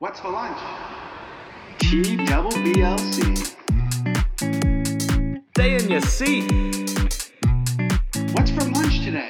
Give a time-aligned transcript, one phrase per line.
[0.00, 0.56] What's for lunch?
[1.80, 3.36] T double BLC.
[5.56, 6.48] Stay in your seat.
[8.32, 9.28] What's for lunch today?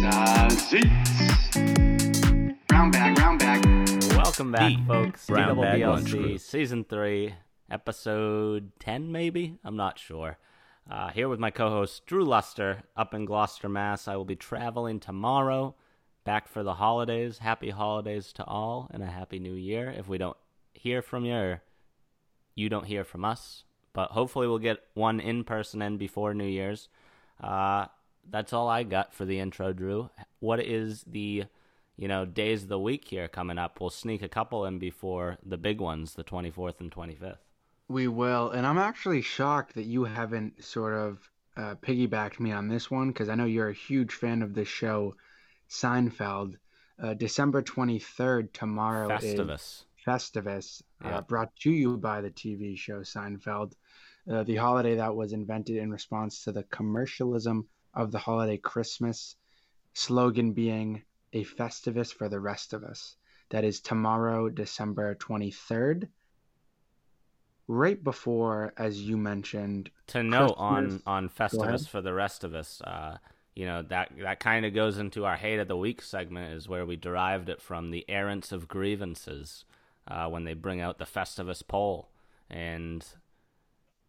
[0.00, 0.90] Sausage.
[2.66, 3.64] Brown bag, brown bag.
[4.16, 5.26] Welcome back, The folks.
[5.28, 7.36] Brown Brown Bag Lunch BLC, season three,
[7.70, 9.58] episode ten, maybe.
[9.62, 10.38] I'm not sure.
[10.90, 14.08] Uh, here with my co-host Drew Luster, up in Gloucester, Mass.
[14.08, 15.76] I will be traveling tomorrow,
[16.24, 17.38] back for the holidays.
[17.38, 19.92] Happy holidays to all, and a happy New Year.
[19.96, 20.36] If we don't
[20.72, 21.62] hear from you, or
[22.54, 26.46] you don't hear from us, but hopefully we'll get one in person in before New
[26.46, 26.88] Year's.
[27.40, 27.86] Uh,
[28.30, 30.10] that's all I got for the intro, Drew.
[30.40, 31.44] What is the
[31.96, 33.80] you know days of the week here coming up?
[33.80, 37.38] We'll sneak a couple in before the big ones, the 24th and 25th.
[37.88, 42.68] We will, and I'm actually shocked that you haven't sort of uh, piggybacked me on
[42.68, 45.14] this one because I know you're a huge fan of this show
[45.82, 46.56] Seinfeld.
[47.02, 49.84] Uh, December 23rd tomorrow is Festivus.
[50.06, 51.18] Festivus, Yeah.
[51.18, 53.72] uh, brought to you by the TV show Seinfeld,
[54.30, 59.36] uh, the holiday that was invented in response to the commercialism of the holiday Christmas,
[59.94, 63.16] slogan being a Festivus for the rest of us.
[63.48, 66.08] That is tomorrow, December 23rd.
[67.68, 71.28] Right before, as you mentioned, To note on Christmas- on.
[71.30, 73.16] Festivus for the rest of us, uh,
[73.54, 76.68] you know that that kind of goes into our hate of the week segment, is
[76.68, 79.64] where we derived it from the errants of grievances
[80.08, 82.08] uh, when they bring out the Festivus pole,
[82.48, 83.06] and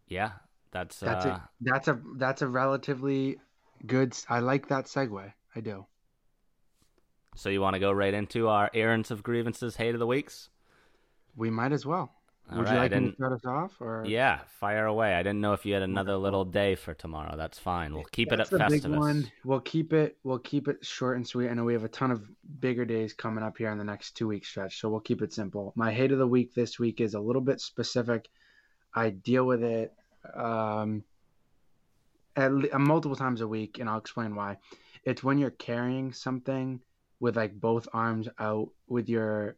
[0.08, 0.32] yeah,
[0.72, 3.40] that's, that's uh, a that's a that's a relatively
[3.86, 4.18] good.
[4.30, 5.34] i like that segue.
[5.56, 5.86] I do.
[7.36, 10.50] So you want to go right into our errands of grievances, hate of the weeks?
[11.36, 12.12] We might as well.
[12.52, 15.14] All Would right, you like me to didn't- start us off, or Yeah, fire away.
[15.16, 17.36] I didn't know if you had another little day for tomorrow.
[17.38, 17.94] That's fine.
[17.94, 19.00] We'll keep That's it the at big Festivus.
[19.00, 19.32] one.
[19.46, 20.18] We'll keep it.
[20.24, 21.50] We'll keep it short and sweet.
[21.50, 24.12] I know we have a ton of bigger days coming up here in the next
[24.18, 25.72] two week stretch, so we'll keep it simple.
[25.76, 28.28] My hate of the week this week is a little bit specific.
[28.94, 29.94] I deal with it
[30.36, 31.04] um,
[32.36, 34.58] at le- multiple times a week, and I'll explain why.
[35.06, 36.82] It's when you're carrying something
[37.22, 39.56] with like both arms out, with your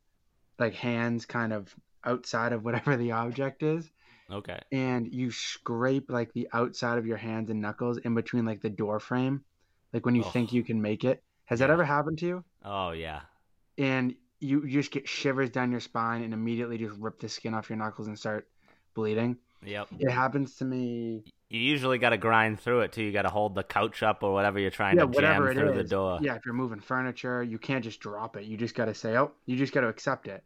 [0.60, 3.90] like hands kind of outside of whatever the object is
[4.32, 4.60] Okay.
[4.72, 8.70] and you scrape like the outside of your hands and knuckles in between like the
[8.70, 9.44] door frame,
[9.94, 10.56] like when you think Oh.
[10.56, 11.24] you can make it.
[11.46, 12.44] Has that ever happened to you?
[12.64, 13.22] Oh yeah.
[13.78, 17.54] And you, you just get shivers down your spine and immediately just rip the skin
[17.54, 18.48] off your knuckles and start
[18.94, 19.38] bleeding.
[19.64, 19.88] Yep.
[20.00, 21.24] It happens to me.
[21.50, 23.04] You usually got to grind through it too.
[23.04, 25.74] You got to hold the couch up or whatever you're trying Yeah, to jam through
[25.76, 26.20] the door.
[26.22, 28.46] Yeah, if you're moving furniture, you can't just drop it.
[28.46, 30.44] You just got to say, oh, you just got to accept it.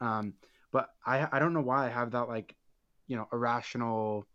[0.00, 0.34] Um,
[0.72, 2.54] but I I don't know why I have that like,
[3.06, 4.26] you know, irrational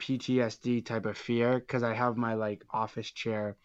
[0.00, 3.56] PTSD type of fear because I have my like office chair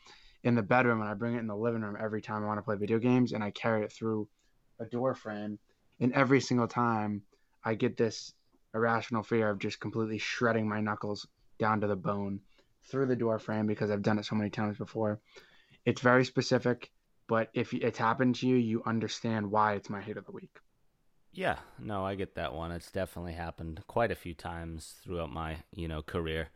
[0.44, 2.60] in the bedroom and I bring it in the living room every time I want
[2.60, 4.28] to play video games and I carry it through
[4.80, 5.60] a door frame
[6.00, 7.24] and every single time
[7.64, 8.34] I get this
[8.74, 11.28] irrational fear of just completely shredding my knuckles
[11.58, 12.40] down to the bone
[12.90, 15.20] through the door frame because I've done it so many times before.
[15.86, 16.90] It's very specific,
[17.28, 20.58] but if it's happened to you, you understand why it's my hate of the week.
[21.32, 22.72] Yeah, no, I get that one.
[22.72, 26.50] It's definitely happened quite a few times throughout my, you know, career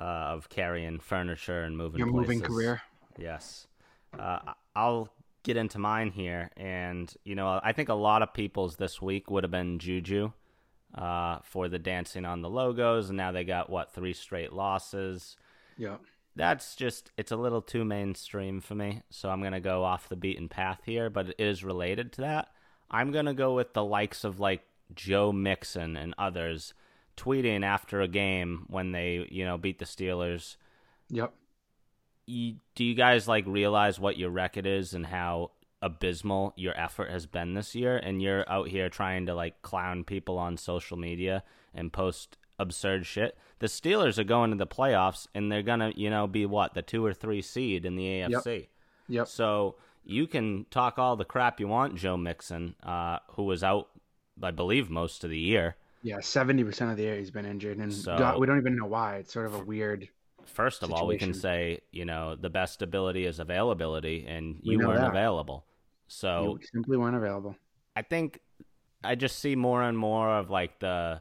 [0.00, 1.98] uh, of carrying furniture and moving.
[1.98, 2.82] Your moving career.
[3.18, 3.66] Yes.
[4.18, 4.38] Uh,
[4.74, 5.10] I'll
[5.42, 9.30] get into mine here, and you know, I think a lot of people's this week
[9.30, 10.32] would have been Juju
[10.94, 15.36] uh, for the dancing on the logos, and now they got what three straight losses.
[15.76, 15.96] Yeah.
[16.34, 20.16] That's just it's a little too mainstream for me, so I'm gonna go off the
[20.16, 22.48] beaten path here, but it is related to that.
[22.90, 24.62] I'm gonna go with the likes of like
[24.94, 26.74] Joe Mixon and others
[27.16, 30.56] tweeting after a game when they, you know, beat the Steelers.
[31.08, 31.32] Yep.
[32.26, 35.52] you, do you guys like realize what your record is and how
[35.82, 37.96] abysmal your effort has been this year?
[37.96, 41.42] And you're out here trying to like clown people on social media
[41.74, 43.36] and post absurd shit.
[43.60, 46.82] The steelers are going to the playoffs and they're gonna you know be what the
[46.82, 48.66] two or three seed in the afc
[49.08, 49.28] Yep.
[49.28, 49.76] so
[50.08, 53.88] you can talk all the crap you want joe mixon uh, who was out
[54.42, 56.20] i believe most of the year Yeah.
[56.20, 59.16] Seventy percent of the year he's been injured, and So- we don't even know why.
[59.16, 60.08] It's sort of a weird.
[60.44, 64.78] First of all, we can say, you know, the best ability is availability, and you
[64.78, 65.08] weren't that.
[65.10, 65.64] available.
[66.06, 67.56] So you simply weren't available.
[67.96, 68.38] I think
[69.02, 71.20] I just see more and more of like the,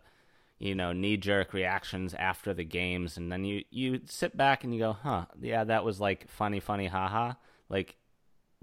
[0.59, 4.71] you know, knee jerk reactions after the games, and then you you sit back and
[4.73, 7.33] you go, huh, yeah, that was like funny, funny, haha,
[7.69, 7.95] like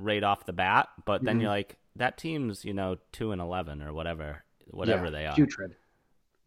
[0.02, 0.88] right off the bat.
[1.04, 1.42] But then Mhm.
[1.42, 5.34] you're like, that team's you know two and eleven or whatever, whatever Yeah, they are.
[5.34, 5.76] Putrid.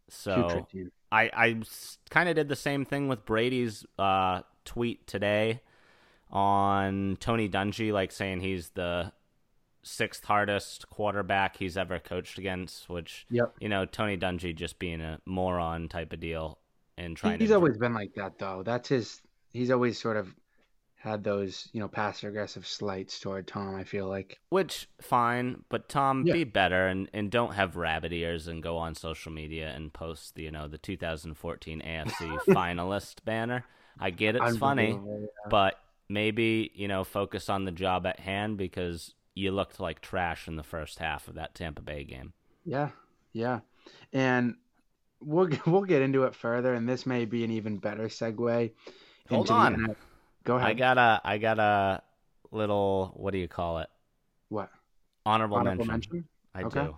[0.09, 0.91] So Putrid.
[1.11, 1.61] I I
[2.09, 5.61] kind of did the same thing with Brady's uh, tweet today
[6.31, 9.11] on Tony Dungy, like saying he's the
[9.83, 13.55] sixth hardest quarterback he's ever coached against, which Yep.
[13.59, 16.59] you know Tony Dungy just being a moron type of deal
[16.97, 18.63] and trying He's to always been like that, though.
[18.63, 19.21] That's his.
[19.51, 20.33] He's always sort of
[20.97, 23.75] had those, you know, passive aggressive slights toward Tom.
[23.75, 24.39] I feel like.
[24.49, 26.33] Which fine, but Tom, Yeah.
[26.33, 30.35] be better and, and don't have rabbit ears and go on social media and post
[30.35, 33.65] the you know the 2014 AFC finalist banner.
[33.99, 35.25] I get it's funny, yeah.
[35.49, 40.47] but maybe you know focus on the job at hand because you looked like trash
[40.47, 42.33] in the first half of that Tampa Bay game.
[42.65, 42.89] Yeah,
[43.31, 43.59] yeah,
[44.11, 44.55] and
[45.21, 48.71] we'll we'll get into it further, and this may be an even better segue.
[49.29, 49.75] Hold into the on.
[49.75, 49.95] NFL.
[50.45, 50.69] Go ahead.
[50.69, 52.01] I got a I got a
[52.51, 53.89] little what do you call it
[54.49, 54.69] what?
[55.25, 56.11] honorable, Honorable mention.
[56.13, 56.27] mention?
[56.53, 56.85] I Okay.
[56.85, 56.95] do.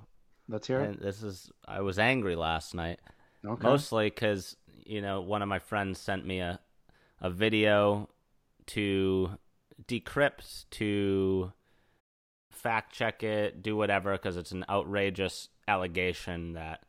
[0.49, 0.89] Let's hear it.
[0.89, 2.99] And this is I was angry last night.
[3.45, 3.67] Okay.
[3.67, 4.55] mostly because
[4.85, 6.59] you know one of my friends sent me a
[7.21, 8.09] a video
[8.67, 9.31] to
[9.87, 11.51] decrypt to
[12.51, 16.81] fact check it do whatever because it's an outrageous allegation that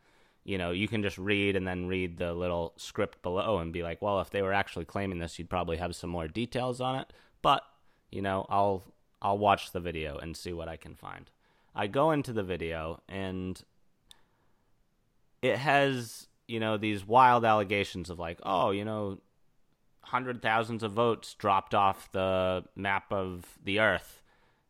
[0.49, 3.83] you know you can just read and then read the little script below and be
[3.83, 6.97] like well if they were actually claiming this you'd probably have some more details on
[6.97, 7.13] it.
[7.43, 7.63] But
[8.11, 8.83] you know i'll
[9.21, 11.31] i'll watch the video and see what i can find.
[11.75, 13.63] I go into the video and
[15.43, 19.19] it has you know these wild allegations of like oh you know
[20.01, 24.23] hundred thousands of votes dropped off the map of the earth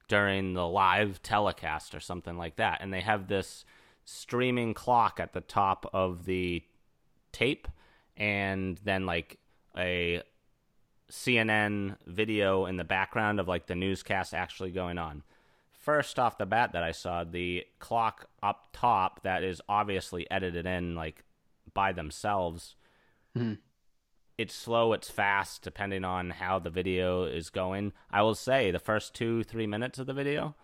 [0.09, 2.79] during the live telecast or something like that.
[2.81, 3.65] And they have this
[4.11, 6.63] streaming clock at the top of the
[7.33, 7.69] tape
[8.17, 9.39] and then like
[9.77, 10.23] a
[11.11, 15.23] CNN video in the background of like the newscast actually going on
[15.89, 20.67] first off the bat that I saw, the clock up top that is obviously edited
[20.67, 21.25] in like
[21.73, 22.77] by themselves.
[23.35, 23.59] Mhm.
[24.37, 27.95] It's slow, it's fast, depending on how the video is going.
[28.11, 30.55] I will say the first two, three minutes of the video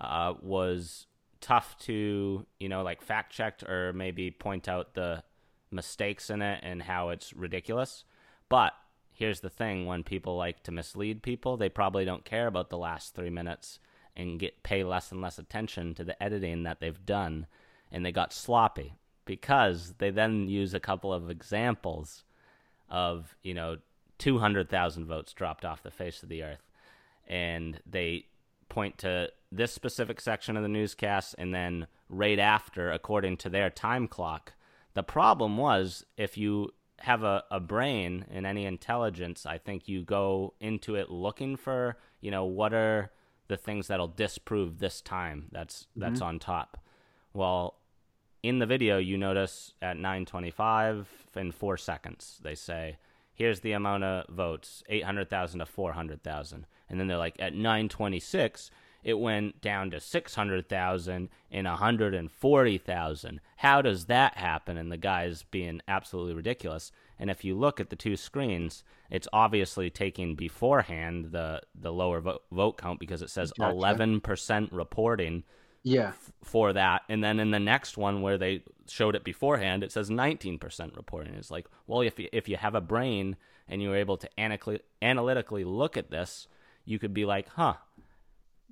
[0.00, 1.06] uh, was
[1.44, 5.22] tough to, you know, like fact check or maybe point out the
[5.70, 8.04] mistakes in it and how it's ridiculous.
[8.48, 8.72] But
[9.12, 12.78] here's the thing when people like to mislead people, they probably don't care about the
[12.78, 13.78] last three minutes
[14.16, 17.46] and get pay less and less attention to the editing that they've done
[17.92, 18.94] and they got sloppy
[19.26, 22.24] because they then use a couple of examples
[22.88, 23.76] of you know
[24.18, 26.70] 200,000 votes dropped off the face of the earth
[27.26, 28.24] and they
[28.74, 33.70] point to this specific section of the newscast and then right after according to their
[33.70, 34.54] time clock.
[34.94, 40.02] The problem was if you have a, a brain and any intelligence i think you
[40.02, 43.10] go into it looking for you know what are
[43.48, 46.00] the things that'll disprove this time that's mm-hmm.
[46.00, 46.82] that's on top.
[47.32, 47.74] Well
[48.42, 52.98] in the video you notice at 925 in four seconds they say
[53.34, 58.70] here's the amount of votes 800000 to 400000 and then they're like at 926
[59.02, 65.80] it went down to 600000 and 140000 how does that happen and the guy's being
[65.88, 71.60] absolutely ridiculous and if you look at the two screens it's obviously taking beforehand the
[71.74, 73.74] the lower vote, vote count because it says Gotcha.
[73.74, 75.42] 11% reporting
[75.82, 76.12] Yeah.
[76.42, 77.02] for that.
[77.08, 81.34] And then in the next one where they showed it beforehand, it says 19% reporting.
[81.34, 83.36] It's like, well, if you, if you have a brain
[83.68, 84.28] and you're able to
[85.02, 86.48] analytically look at this,
[86.84, 87.74] you could be like, huh,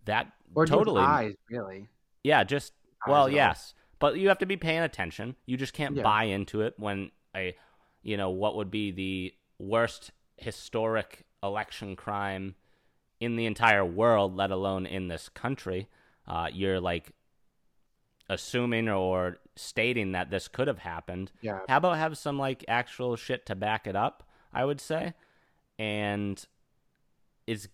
[0.04, 1.02] that Or totally.
[1.02, 1.88] eyes, really.
[2.22, 2.72] Yeah, just,
[3.06, 3.74] Eyes well, and yes.
[3.98, 5.36] But you have to be paying attention.
[5.46, 6.02] You just can't Yeah.
[6.02, 7.56] buy into it when a,
[8.02, 12.54] you know, what would be the worst historic election crime
[13.20, 15.88] in the entire world, let alone in this country.
[16.26, 17.12] Uh, you're like
[18.28, 21.30] assuming or stating that this could have happened.
[21.40, 21.60] Yeah.
[21.68, 24.28] How about have some like actual shit to back it up?
[24.52, 25.14] I would say,
[25.78, 26.44] and
[27.46, 27.68] is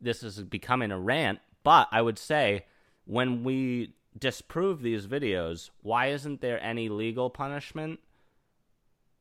[0.00, 1.40] this is becoming a rant.
[1.62, 2.66] But I would say
[3.04, 8.00] when we disprove these videos, why isn't there any legal punishment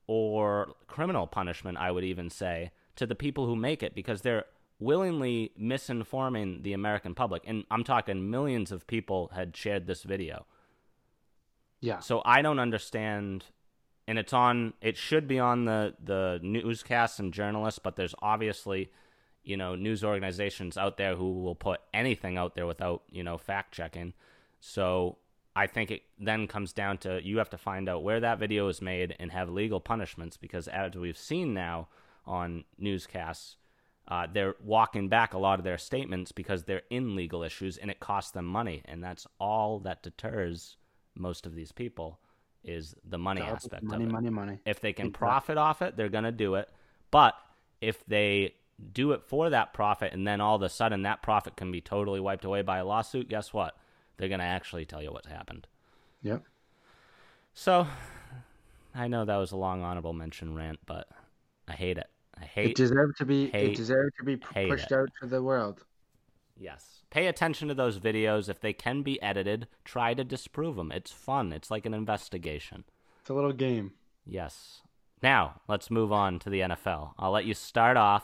[0.08, 1.77] or criminal punishment?
[1.77, 4.46] I would even say to the people who make it because they're
[4.80, 7.44] willingly misinforming the American public.
[7.46, 10.46] And I'm talking millions of people had shared this video.
[11.80, 12.00] Yeah.
[12.00, 13.46] So I don't understand
[14.08, 18.91] and it's on it should be on the the newscasts and journalists, but there's obviously,
[19.44, 23.38] you know, news organizations out there who will put anything out there without, you know,
[23.38, 24.14] fact checking.
[24.60, 25.18] So
[25.56, 28.68] I think it then comes down to you have to find out where that video
[28.68, 31.88] is made and have legal punishments because as we've seen now
[32.26, 33.58] on newscasts,
[34.08, 37.90] uh, they're walking back a lot of their statements because they're in legal issues and
[37.90, 40.78] it costs them money, and that's all that deters
[41.16, 42.20] most of these people
[42.64, 44.14] is the money aspect money, of it.
[44.14, 44.60] money, money.
[44.66, 46.70] If they can profit off it, they're going to do it.
[47.10, 47.36] But
[47.80, 48.56] if they
[48.94, 51.82] do it for that profit and then all of a sudden that profit can be
[51.82, 53.76] totally wiped away by a lawsuit, guess what?
[54.18, 55.68] They're going to actually tell you what's happened.
[56.24, 56.44] Yep.
[57.54, 57.88] So,
[58.96, 61.08] I know that was a long honorable mention rant, but
[61.68, 62.08] I hate it.
[62.40, 63.48] I hate It deserved to be.
[63.50, 64.94] hate- it deserved to be pushed it.
[64.94, 65.84] out to the world.
[66.58, 67.04] Yes.
[67.10, 68.48] Pay attention to those videos.
[68.50, 70.92] If they can be edited, try to disprove them.
[70.92, 71.52] It's fun.
[71.52, 72.84] It's like an investigation.
[73.22, 73.94] It's a little game.
[74.26, 74.82] Yes.
[75.22, 77.14] Now, let's move on to the NFL.
[77.18, 78.24] I'll let you start off.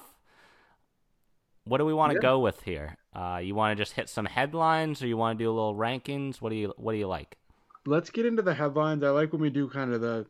[1.67, 2.21] What do we want to Yeah.
[2.21, 2.97] go with here?
[3.13, 5.75] Uh, you want to just hit some headlines, or you want to do a little
[5.75, 6.37] rankings?
[6.41, 7.37] What do you What do you like?
[7.85, 9.03] Let's get into the headlines.
[9.03, 10.27] I like when we do kind of the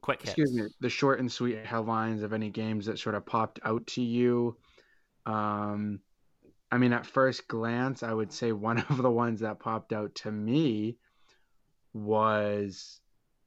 [0.00, 0.30] Quick hits.
[0.32, 3.86] excuse me the short and sweet headlines of any games that sort of popped out
[3.88, 4.56] to you.
[5.26, 6.00] Um,
[6.70, 10.14] I mean, at first glance, I would say one of the ones that popped out
[10.16, 10.98] to me
[11.92, 13.00] was,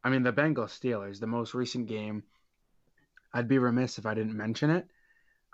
[0.04, 2.24] I mean, the Bengals Steelers, the most recent game.
[3.34, 4.88] I'd be remiss if I didn't mention it.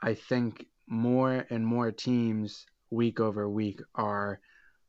[0.02, 4.40] I think more and more teams week over week are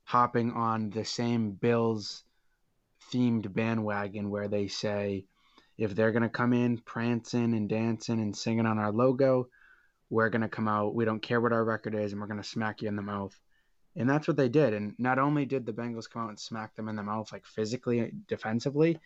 [0.04, 2.24] hopping on the same Bills
[3.12, 5.24] themed bandwagon where they say
[5.78, 9.48] if they're going to come in prancing and dancing and singing on our logo,
[10.08, 10.94] we're going to come out.
[10.94, 13.02] We don't care what our record is, and we're going to smack you in the
[13.02, 13.38] mouth.
[13.96, 14.74] And that's what they did.
[14.74, 17.46] And not only did the Bengals come out and smack them in the mouth, like
[17.46, 18.98] physically, defensively,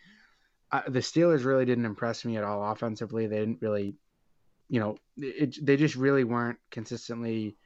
[0.71, 3.27] uh, the Steelers really didn't impress me at all offensively.
[3.27, 3.95] They didn't really,
[4.71, 7.57] you know, it, they just really weren't consistently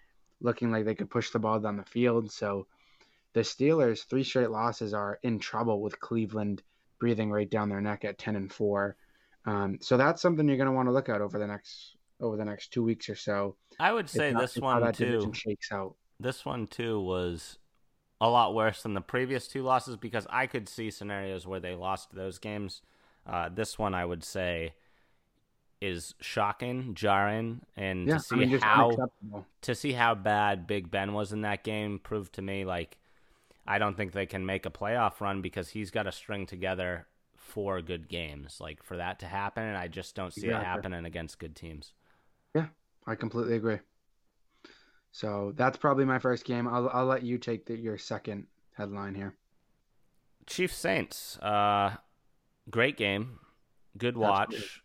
[0.41, 2.31] looking like they could push the ball down the field.
[2.31, 2.65] So
[3.33, 6.63] the Steelers, three straight losses, are in trouble with Cleveland
[7.00, 8.95] breathing right down their neck at 10 and 4.
[9.45, 12.38] Um, so that's something you're going to want to look at over the next over
[12.38, 13.55] the next two weeks or so.
[13.79, 15.31] I would say not- this one too.
[15.35, 15.93] shakes out.
[16.19, 17.59] This one too was
[18.19, 21.75] a lot worse than the previous two losses because I could see scenarios where they
[21.75, 22.81] lost those games.
[23.27, 24.74] Uh, this one, I would say,
[25.82, 29.10] is shocking, jarring, and Yeah, to see I mean, how
[29.62, 32.98] to see how bad Big Ben was in that game proved to me like
[33.67, 37.08] I don't think they can make a playoff run because he's got to string together
[37.36, 38.60] four good games.
[38.60, 41.94] Like for that to happen, and I just don't see it happening against good teams.
[42.53, 42.67] Yeah,
[43.08, 43.79] I completely agree.
[45.12, 46.67] So that's probably my first game.
[46.67, 49.36] I'll I'll let you take the, your second headline here.
[50.46, 51.96] Chief Saints, uh,
[52.70, 53.39] great game,
[53.98, 54.84] good watch.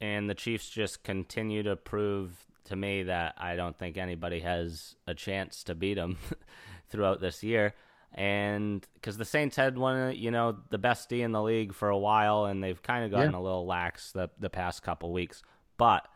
[0.00, 4.94] And the Chiefs just continue to prove to me that I don't think anybody has
[5.06, 6.18] a chance to beat them
[6.88, 7.74] throughout this year.
[8.14, 11.88] And because the Saints had one, you know, the best D in the league for
[11.88, 15.42] a while, and they've kind of gotten a little lax the the past couple weeks.
[15.76, 16.08] But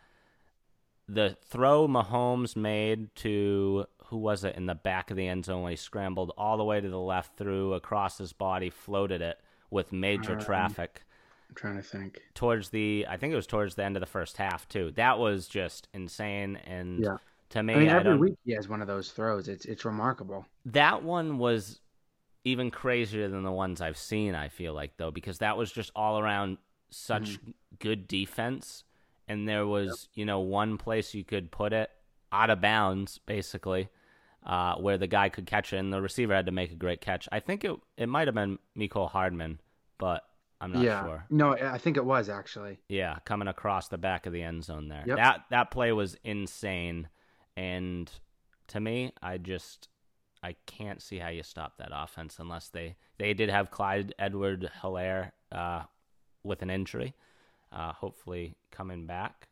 [1.06, 5.62] the throw Mahomes made to who was it in the back of the end zone
[5.62, 9.38] when he scrambled all the way to the left through across his body, floated it
[9.70, 11.02] with major Um, traffic
[11.52, 12.20] I'm trying to think.
[12.34, 14.90] towards the I think it was towards the end of the first half too.
[14.92, 17.18] That was just insane and Yeah.
[17.50, 19.48] to me I mean, every don't week he has one of those throws.
[19.48, 20.46] It's it's remarkable.
[20.66, 21.80] that one was
[22.44, 25.90] even crazier than the ones I've seen, I feel like though, because that was just
[25.96, 26.58] all around
[26.90, 27.50] such Mm-hmm.
[27.78, 28.84] good defense
[29.28, 31.90] and there was, you know, one place you could put it
[32.32, 33.88] out of bounds, basically,
[34.44, 37.00] uh, where the guy could catch it and the receiver had to make a great
[37.00, 37.28] catch.
[37.32, 39.60] I think it it might have been Mecole Hardman,
[39.98, 40.24] but
[40.62, 41.04] I'm not yeah.
[41.04, 41.26] sure.
[41.28, 42.78] No, I think it was actually.
[42.88, 45.02] Yeah, coming across the back of the end zone there.
[45.04, 45.16] Yep.
[45.16, 47.08] That that play was insane,
[47.56, 48.08] and
[48.68, 49.88] to me, I just
[50.40, 54.70] I can't see how you stop that offense unless they they did have Clyde Edward
[54.80, 55.82] Helaire uh,
[56.44, 57.14] with an injury,
[57.72, 59.48] uh, hopefully coming back.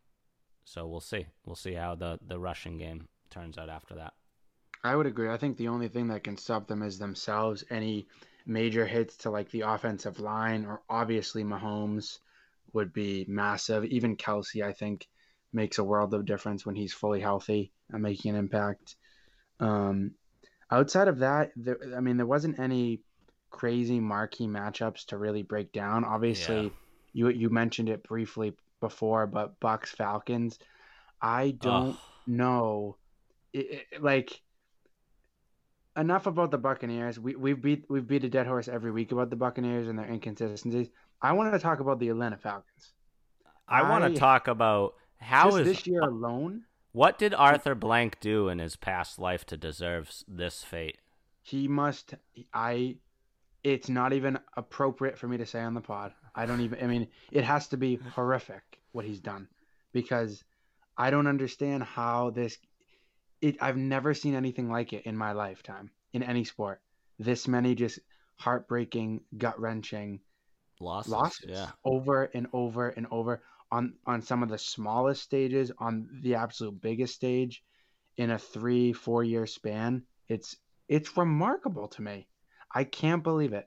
[0.64, 1.26] So we'll see.
[1.44, 4.14] We'll see how the the rushing game turns out after that.
[4.84, 5.28] I would agree.
[5.28, 7.64] I think the only thing that can stop them is themselves.
[7.68, 8.06] Any
[8.46, 12.18] major hits to like the offensive line, or obviously Mahomes
[12.72, 13.84] would be massive.
[13.86, 15.08] Even Kelce, I think,
[15.52, 18.96] makes a world of difference when he's fully healthy and making an impact.
[19.58, 20.12] Um,
[20.70, 23.00] outside of that, there, I mean, there wasn't any
[23.50, 26.04] crazy marquee matchups to really break down.
[26.04, 26.68] Obviously, Yeah.
[27.12, 30.58] you you mentioned it briefly before, but Bucks Falcons.
[31.20, 31.98] I don't Ugh.
[32.26, 32.96] know,
[33.52, 34.40] it, it- like
[36.00, 37.20] enough about the Buccaneers.
[37.20, 40.06] We we've beat we've beat a dead horse every week about the Buccaneers and their
[40.06, 40.88] inconsistencies.
[41.22, 42.92] I wanted to talk about the Atlanta Falcons.
[43.68, 48.48] I want to talk about how is this year alone, what did Arthur Blank do
[48.48, 50.98] in his past life to deserve this fate?
[51.42, 52.14] he must.
[52.52, 52.96] I.
[53.62, 56.12] It's not even appropriate for me to say on the pod.
[56.34, 56.82] I don't even.
[56.82, 59.48] I mean, it has to be horrific what he's done,
[59.92, 60.44] because
[60.96, 62.56] I don't understand how this.
[63.40, 63.56] It.
[63.60, 66.80] I've never seen anything like it in my lifetime in any sport.
[67.18, 67.98] This many just
[68.36, 70.20] heartbreaking, gut wrenching
[70.80, 71.12] Losses.
[71.12, 71.70] losses Yeah.
[71.84, 76.80] over and over and over on on some of the smallest stages on the absolute
[76.80, 77.62] biggest stage
[78.16, 80.56] in a three four year span it's
[80.88, 82.26] it's remarkable to me
[82.74, 83.66] I can't believe it.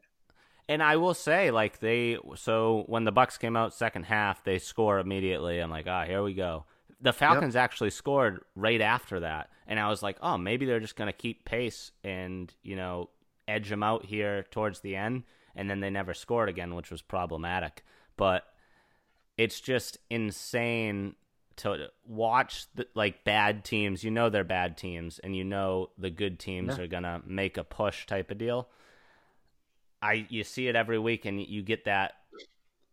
[0.69, 4.59] And I will say, like they, so when the Bucks came out second half, they
[4.59, 5.59] score immediately.
[5.59, 6.65] I'm like, ah, here we go.
[7.03, 7.63] The Falcons yep.
[7.63, 11.45] actually scored right after that, and I was like, oh, maybe they're just gonna keep
[11.45, 13.09] pace and you know
[13.47, 17.01] edge them out here towards the end, and then they never scored again, which was
[17.01, 17.83] problematic.
[18.15, 18.45] But
[19.37, 21.15] it's just insane
[21.57, 24.03] to watch the, like bad teams.
[24.03, 26.83] You know they're bad teams, and you know the good teams yeah.
[26.83, 28.69] are gonna make a push type of deal.
[30.01, 32.13] I you see it every week, and you get that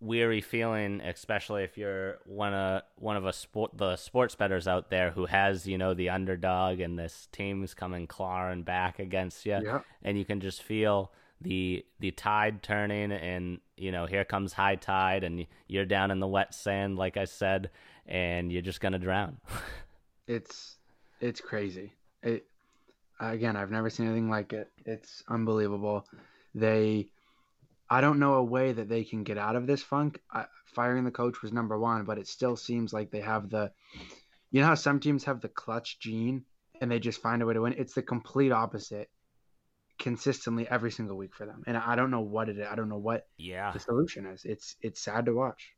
[0.00, 4.90] weary feeling, especially if you're one of one of a sport the sports betters out
[4.90, 9.58] there who has you know the underdog and this team's coming clawing back against you,
[9.62, 9.80] yeah.
[10.02, 14.76] and you can just feel the the tide turning, and you know here comes high
[14.76, 17.70] tide, and you're down in the wet sand, like I said,
[18.06, 19.38] and you're just gonna drown.
[20.26, 20.76] it's
[21.20, 21.92] it's crazy.
[22.22, 22.46] It
[23.20, 24.70] again, I've never seen anything like it.
[24.86, 26.06] It's unbelievable.
[26.54, 27.08] They,
[27.90, 30.20] I don't know a way that they can get out of this funk.
[30.32, 33.72] I, firing the coach was number one, but it still seems like they have the,
[34.52, 36.44] you know how some teams have the clutch gene
[36.80, 37.74] and they just find a way to win.
[37.76, 39.10] It's the complete opposite
[39.98, 41.62] consistently every single week for them.
[41.66, 42.66] And I don't know what it is.
[42.70, 44.44] I don't know what yeah the solution is.
[44.44, 45.74] It's it's sad to watch.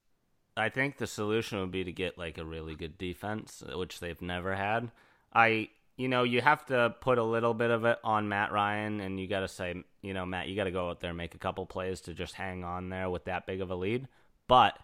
[0.56, 4.20] I think the solution would be to get like a really good defense, which they've
[4.22, 4.90] never had.
[5.34, 9.00] I you know, you have to put a little bit of it on Matt Ryan,
[9.00, 11.16] and you got to say, you know, Matt, you got to go out there and
[11.16, 14.08] make a couple plays to just hang on there with that big of a lead.
[14.48, 14.76] But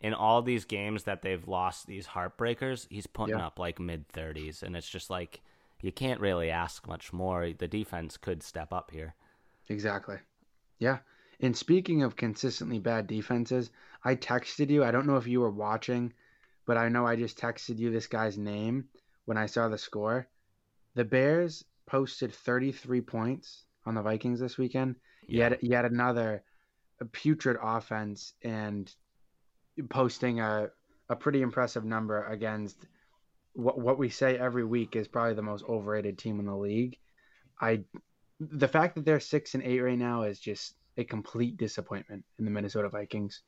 [0.00, 3.46] in all these games that they've lost, these heartbreakers, he's putting yeah.
[3.46, 5.40] up like mid 30s, and it's just like
[5.80, 7.52] you can't really ask much more.
[7.56, 9.14] The defense could step up here.
[9.68, 10.16] Exactly.
[10.78, 10.98] Yeah.
[11.40, 13.70] And speaking of consistently bad defenses,
[14.04, 14.82] I texted you.
[14.82, 16.12] I don't know if you were watching,
[16.66, 18.88] but I know I just texted you this guy's name
[19.24, 20.26] when I saw the score.
[20.94, 24.96] The Bears posted 33 points on the Vikings this weekend.
[25.26, 25.50] Yeah.
[25.50, 26.42] Yet, yet another
[27.12, 28.92] putrid offense and
[29.88, 30.68] posting a,
[31.08, 32.86] a pretty impressive number against
[33.54, 36.98] what what we say every week is probably the most overrated team in the league.
[37.60, 37.80] I
[38.40, 42.44] the fact that they're six and eight right now is just a complete disappointment in
[42.44, 43.42] the Minnesota Vikings.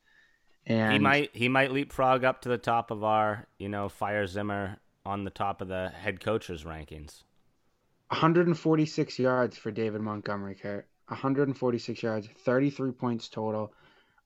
[0.65, 4.27] And he might he might leapfrog up to the top of our you know fire
[4.27, 7.23] Zimmer on the top of the head coaches rankings.
[8.09, 10.87] 146 yards for David Montgomery, Kurt.
[11.07, 13.73] 146 yards, 33 points total.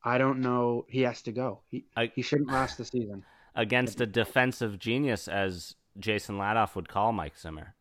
[0.03, 0.85] I don't know.
[0.89, 1.59] He has to go.
[1.67, 3.23] He I, he shouldn't last the season
[3.55, 7.75] against a defensive genius, as Jason Ladoff would call Mike Zimmer.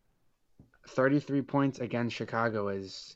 [0.89, 3.15] 33 points against Chicago is.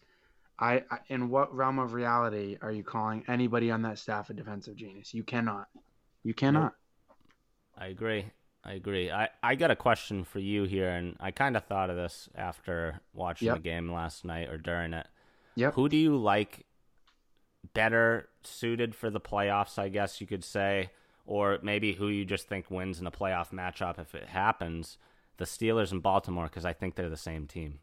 [0.58, 4.34] I, I in what realm of reality are you calling anybody on that staff a
[4.34, 5.14] defensive genius?
[5.14, 5.68] You cannot.
[6.24, 6.74] You cannot.
[7.78, 8.26] I agree.
[8.66, 9.12] I agree.
[9.12, 12.30] I, I got a question for you here, and I kind of thought of this
[12.36, 13.58] after watching yep.
[13.58, 15.08] the game last night or during it.
[15.56, 15.76] Yep.
[15.76, 16.66] Who do you like
[17.74, 20.90] better suited for the playoffs, I guess you could say?
[21.26, 24.98] or maybe who you just think wins in a playoff matchup if it happens,
[25.38, 27.80] the Steelers and Baltimore, because I think they're the same team.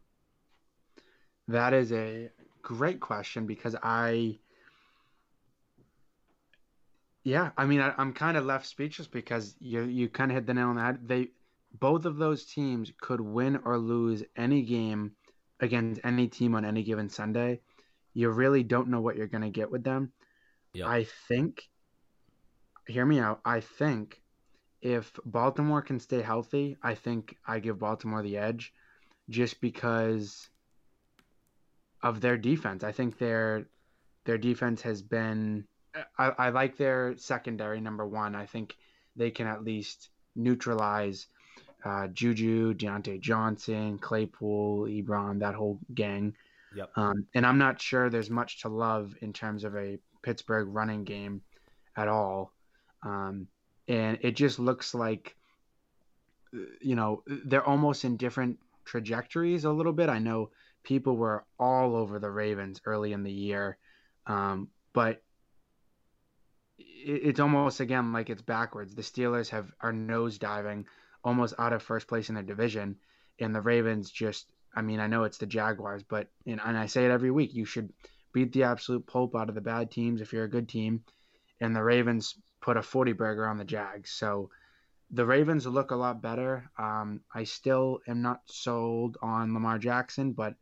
[1.47, 2.29] That is a
[2.61, 4.39] great question because I,
[7.23, 10.45] yeah, I mean, I, am kind of left speechless because you you kind of hit
[10.45, 11.07] the nail on the head.
[11.07, 11.29] They
[11.79, 15.13] both of those teams could win or lose any game
[15.59, 17.61] against any team on any given Sunday.
[18.13, 20.11] You really don't know what you're going to get with them.
[20.73, 20.87] Yep.
[20.87, 21.69] I think
[22.87, 23.39] hear me out.
[23.45, 24.21] I think
[24.81, 28.73] if Baltimore can stay healthy, I think I give Baltimore the edge
[29.29, 30.49] just because
[32.01, 32.83] of their defense.
[32.83, 33.65] I think their
[34.25, 35.65] their defense has been
[36.17, 38.35] I, I like their secondary number one.
[38.35, 38.75] I think
[39.15, 41.27] they can at least neutralize
[41.85, 46.35] uh, Juju, Diontae Johnson, Claypool, Ebron, that whole gang.
[46.75, 46.89] Yep.
[46.95, 51.03] Um, and I'm not sure there's much to love in terms of a Pittsburgh running
[51.03, 51.41] game
[51.95, 52.53] at all.
[53.03, 53.47] Um,
[53.87, 55.35] and it just looks like,
[56.81, 60.09] you know, they're almost in different trajectories a little bit.
[60.09, 60.49] I know
[60.83, 63.77] people were all over the Ravens early in the year,
[64.27, 65.22] um, but
[67.05, 68.95] it's almost again like it's backwards.
[68.95, 70.85] The Steelers have are nosediving
[71.23, 72.97] almost out of first place in their division,
[73.39, 74.47] and the Ravens just.
[74.75, 77.53] I mean, I know it's the Jaguars, but and, and I say it every week.
[77.53, 77.93] You should
[78.33, 81.03] beat the absolute pulp out of the bad teams if you're a good team,
[81.61, 84.09] and the Ravens put a 40 burger on the Jags.
[84.09, 84.49] So
[85.11, 86.71] the Ravens look a lot better.
[86.77, 90.55] Um, I still am not sold on Lamar Jackson, but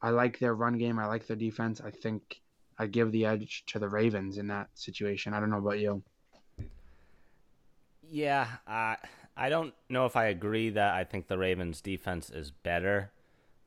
[0.00, 0.98] I like their run game.
[0.98, 1.80] I like their defense.
[1.82, 2.40] I think
[2.80, 5.34] I give the edge to the Ravens in that situation.
[5.34, 6.02] I don't know about you.
[8.10, 8.96] Yeah, uh,
[9.36, 13.12] I don't know if I agree that I think the Ravens' defense is better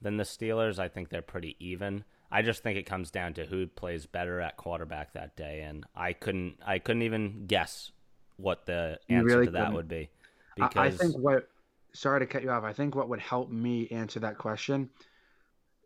[0.01, 0.79] than the Steelers.
[0.79, 2.03] I think they're pretty even.
[2.31, 5.85] I just think it comes down to who plays better at quarterback that day, and
[5.95, 7.91] I couldn't I couldn't even guess
[8.37, 9.75] what the answer really to that couldn't.
[9.75, 10.09] would be.
[10.55, 11.47] Because I think what
[11.93, 12.63] sorry to cut you off.
[12.63, 14.89] I think what would help me answer that question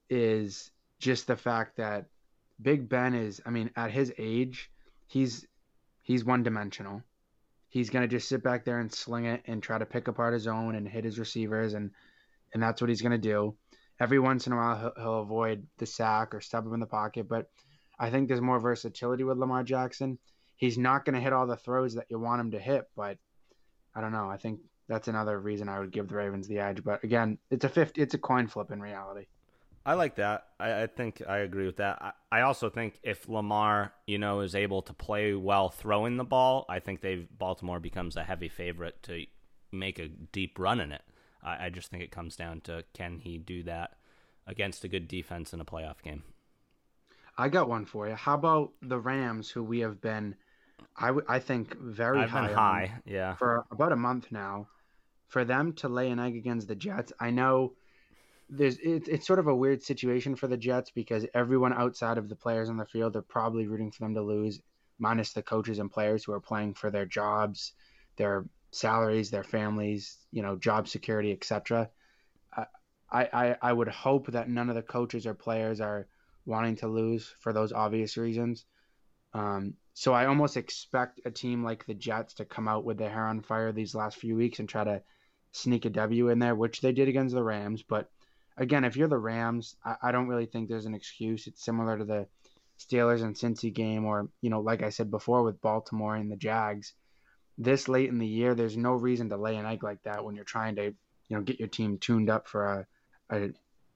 [0.09, 2.05] is just the fact that
[2.61, 4.71] Big Ben is I mean at his age,
[5.07, 5.45] he's
[6.01, 7.03] he's one dimensional.
[7.69, 10.47] He's to just sit back there and sling it and try to pick apart his
[10.47, 11.91] own and hit his receivers and
[12.53, 13.55] and that's what he's to do.
[13.99, 16.85] Every once in a while he'll, he'll avoid the sack or step him in the
[16.85, 17.49] pocket, but
[17.99, 20.19] I think there's more versatility with Lamar Jackson.
[20.55, 23.17] He's not to hit all the throws that you want him to hit, but
[23.95, 24.29] I don't know.
[24.29, 26.83] I think that's another reason I would give the Ravens the edge.
[26.83, 29.25] But again, it's a 50, it's a coin flip in reality.
[29.87, 30.47] I like that.
[30.59, 31.97] I, I think I agree with that.
[32.01, 36.25] I, I also think if Lamar, you know, is able to play well throwing the
[36.25, 39.25] ball, I think they Baltimore becomes a heavy favorite to
[39.71, 41.03] make a deep run in it.
[41.41, 43.91] I, I just think it comes down to can he do that
[44.45, 46.23] against a good defense in a playoff game.
[47.37, 48.15] I got one for you.
[48.15, 50.35] How about the Rams, who we have been,
[50.97, 53.35] I, w- I think, very I've high, high, yeah.
[53.35, 54.67] for about a month now.
[55.27, 57.73] For them to lay an egg against the Jets, I know
[58.49, 62.29] there's it, it's sort of a weird situation for the Jets because everyone outside of
[62.29, 64.59] the players on the field are probably rooting for them to lose,
[64.99, 67.73] minus the coaches and players who are playing for their jobs,
[68.15, 71.89] their salaries, their families, you know, job security, etc.
[73.09, 76.07] I, I I would hope that none of the coaches or players are
[76.45, 78.65] wanting to lose for those obvious reasons.
[79.33, 83.09] Um, so I almost expect a team like the Jets to come out with their
[83.09, 85.01] hair on fire these last few weeks and try to
[85.51, 87.83] sneak a W in there, which they did against the Rams.
[87.83, 88.09] But
[88.57, 91.47] again, if you're the Rams, I, I don't really think there's an excuse.
[91.47, 92.27] It's similar to the
[92.79, 96.37] Steelers and Cincy game, or you know, like I said before with Baltimore and the
[96.37, 96.93] Jags.
[97.57, 100.35] This late in the year, there's no reason to lay an egg like that when
[100.35, 102.87] you're trying to, you know, get your team tuned up for
[103.31, 103.49] a, a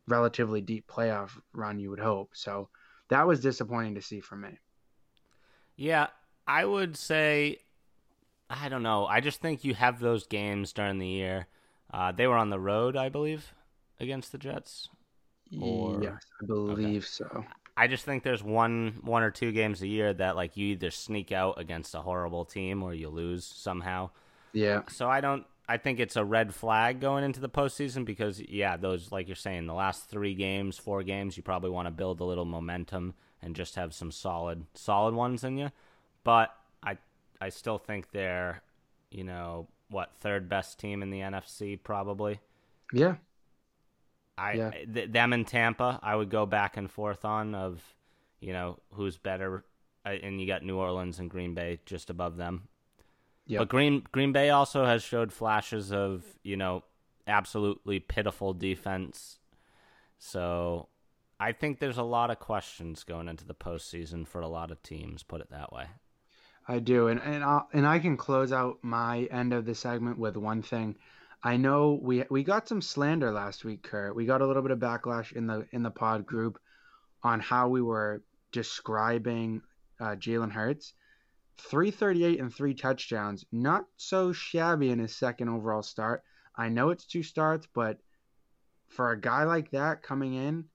[0.07, 1.79] relatively deep playoff run.
[1.79, 2.31] You would hope.
[2.33, 2.69] So
[3.09, 4.57] that was disappointing to see for me.
[5.75, 6.07] Yeah,
[6.47, 7.59] I would say,
[8.49, 9.05] I don't know.
[9.05, 11.47] I just think you have those games during the year.
[11.93, 13.53] Uh, they were on the road, I believe,
[14.01, 14.89] against the Jets.
[15.59, 17.45] Or- yes, I believe so.
[17.77, 20.91] I just think there's one one or two games a year that like you either
[20.91, 24.09] sneak out against a horrible team or you lose somehow.
[24.53, 24.81] Yeah.
[24.89, 25.45] So I don't.
[25.67, 29.35] I think it's a red flag going into the postseason because yeah, those like you're
[29.35, 33.13] saying, the last three games, four games, you probably want to build a little momentum
[33.41, 35.71] and just have some solid solid ones in you.
[36.23, 36.97] But I
[37.39, 38.61] I still think they're
[39.09, 42.39] you know what third best team in the NFC probably.
[42.93, 43.15] Yeah.
[44.41, 44.71] I Yeah.
[44.93, 47.81] th- them in Tampa, I would go back and forth on of,
[48.39, 49.63] you know, who's better,
[50.05, 52.67] I- and you got New Orleans and Green Bay just above them.
[53.45, 53.59] Yep.
[53.59, 56.83] But Green Green Bay also has showed flashes of you know
[57.27, 59.39] absolutely pitiful defense.
[60.17, 60.87] So
[61.39, 64.81] I think there's a lot of questions going into the postseason for a lot of
[64.83, 65.23] teams.
[65.23, 65.87] Put it that way.
[66.67, 70.17] I do, and and I and I can close out my end of the segment
[70.19, 70.95] with one thing.
[71.43, 74.15] I know we we got some slander last week, Kurt.
[74.15, 76.59] We got a little bit of backlash in the in the pod group
[77.23, 79.61] on how we were describing
[79.99, 80.93] uh, Jalen Hurts.
[81.57, 83.45] 338 and three touchdowns.
[83.51, 86.23] Not so shabby in his second overall start.
[86.55, 87.97] I know it's two starts, but
[88.87, 90.65] for a guy like that coming in,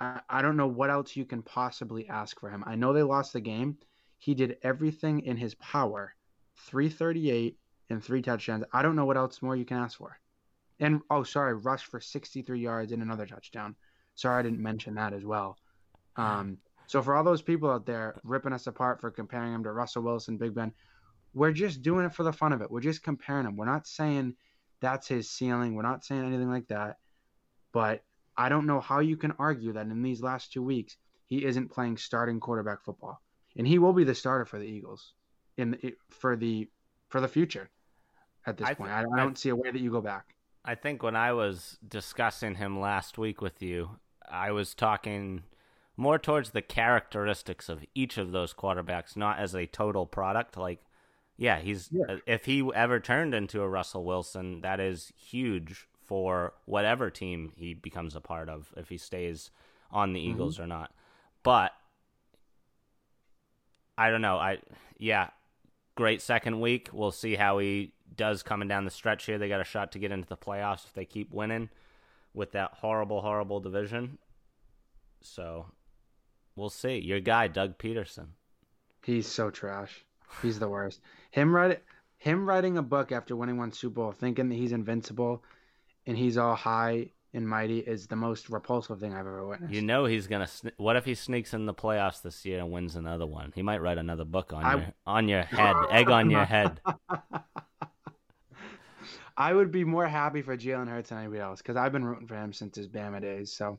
[0.00, 2.64] I, I don't know what else you can possibly ask for him.
[2.66, 3.78] I know they lost the game.
[4.18, 6.14] He did everything in his power.
[6.66, 7.56] 338
[7.90, 8.64] and three touchdowns.
[8.72, 10.18] I don't know what else more you can ask for.
[10.78, 13.76] And oh, sorry, rushed for 63 yards and another touchdown.
[14.14, 15.58] Sorry, I didn't mention that as well.
[16.16, 19.72] Um, so for all those people out there ripping us apart for comparing him to
[19.72, 20.72] Russell Wilson, Big Ben,
[21.34, 22.70] we're just doing it for the fun of it.
[22.70, 23.56] We're just comparing him.
[23.56, 24.34] We're not saying
[24.80, 25.74] that's his ceiling.
[25.74, 26.98] We're not saying anything like that.
[27.72, 28.02] But
[28.36, 31.70] I don't know how you can argue that in these last two weeks he isn't
[31.70, 33.22] playing starting quarterback football,
[33.56, 35.12] and he will be the starter for the Eagles
[35.56, 36.68] in for the
[37.08, 37.70] for the future.
[38.46, 40.34] At this I point, th- I, don't see a way that you go back.
[40.64, 43.98] I think when I was discussing him last week with you,
[44.28, 45.42] I was talking
[45.96, 50.56] more towards the characteristics of each of those quarterbacks, not as a total product.
[50.56, 50.82] Like,
[51.36, 52.04] yeah, he's Yeah.
[52.08, 57.52] Uh, if he ever turned into a Russell Wilson, that is huge for whatever team
[57.56, 59.50] he becomes a part of, if he stays
[59.90, 60.32] on the mm-hmm.
[60.32, 60.92] Eagles or not.
[61.42, 61.72] But
[63.96, 64.38] I don't know.
[64.38, 64.58] I
[64.98, 65.30] yeah,
[65.94, 66.88] great second week.
[66.92, 69.38] We'll see how he does coming down the stretch here.
[69.38, 71.68] They got a shot to get into the playoffs if they keep winning
[72.34, 74.18] with that horrible, horrible division.
[75.20, 75.66] So
[76.56, 76.98] we'll see.
[76.98, 78.28] Your guy, Doug Pederson.
[79.04, 80.04] He's so trash.
[80.42, 81.00] He's the worst.
[81.30, 81.82] Him write
[82.18, 85.42] him writing a book after winning one Super Bowl, thinking that he's invincible,
[86.06, 89.72] and he's all high and mighty is the most repulsive thing I've ever witnessed.
[89.72, 90.46] You know he's gonna.
[90.46, 93.52] Sne- what if he sneaks in the playoffs this year and wins another one?
[93.54, 96.80] He might write another book on I- your on your head, egg on your head.
[99.40, 102.26] I would be more happy for Jalen Hurts than anybody else because I've been rooting
[102.26, 103.50] for him since his Bama days.
[103.50, 103.78] So,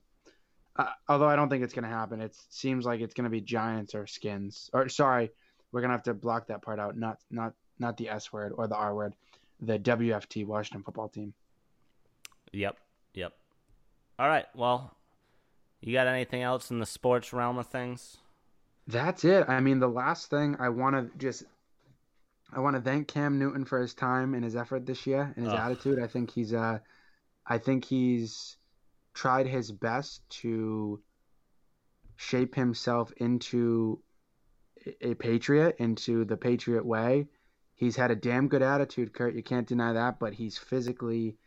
[0.76, 3.30] uh, although I don't think it's going to happen, it seems like it's going to
[3.30, 4.72] be Giants or Skins.
[4.74, 5.30] Or sorry,
[5.72, 6.98] we're going to have to block that part out.
[6.98, 9.14] Not not not the S word or the R word.
[9.62, 11.32] The WFT Washington Football Team.
[12.54, 12.80] Yep,
[13.14, 13.34] yep.
[14.18, 14.48] All right.
[14.56, 14.96] Well,
[15.80, 18.18] you got anything else in the sports realm of things?
[18.88, 19.48] That's it.
[19.48, 21.44] I mean, the last thing I want to just
[22.54, 25.46] I want to thank Cam Newton for his time and his effort this year and
[25.46, 26.00] his attitude.
[26.00, 26.80] I think he's uh
[27.46, 28.58] I think he's
[29.14, 31.02] tried his best to
[32.18, 34.02] shape himself into
[34.86, 37.28] a- a patriot, into the patriot way.
[37.76, 39.34] He's had a damn good attitude, Kurt.
[39.34, 41.38] You can't deny that, but he's physically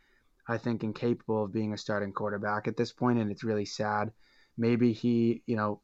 [0.47, 4.11] I think incapable of being a starting quarterback at this point and it's really sad.
[4.57, 5.81] Maybe he, you know,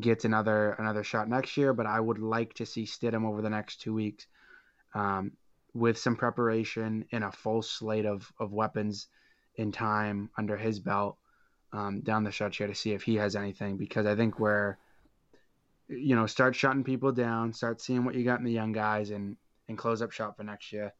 [0.00, 3.50] gets another another shot next year, but I would like to see Stidham over the
[3.50, 4.26] next two weeks
[4.94, 5.32] um,
[5.74, 9.08] with some preparation and a full slate of, of weapons
[9.56, 11.16] in time under his belt
[11.72, 14.76] um, down the stretch here to see if he has anything because I think we're
[15.88, 19.10] you know start shutting people down, start seeing what you got in the young guys,
[19.10, 19.36] and
[19.68, 20.92] and close up shop for next year.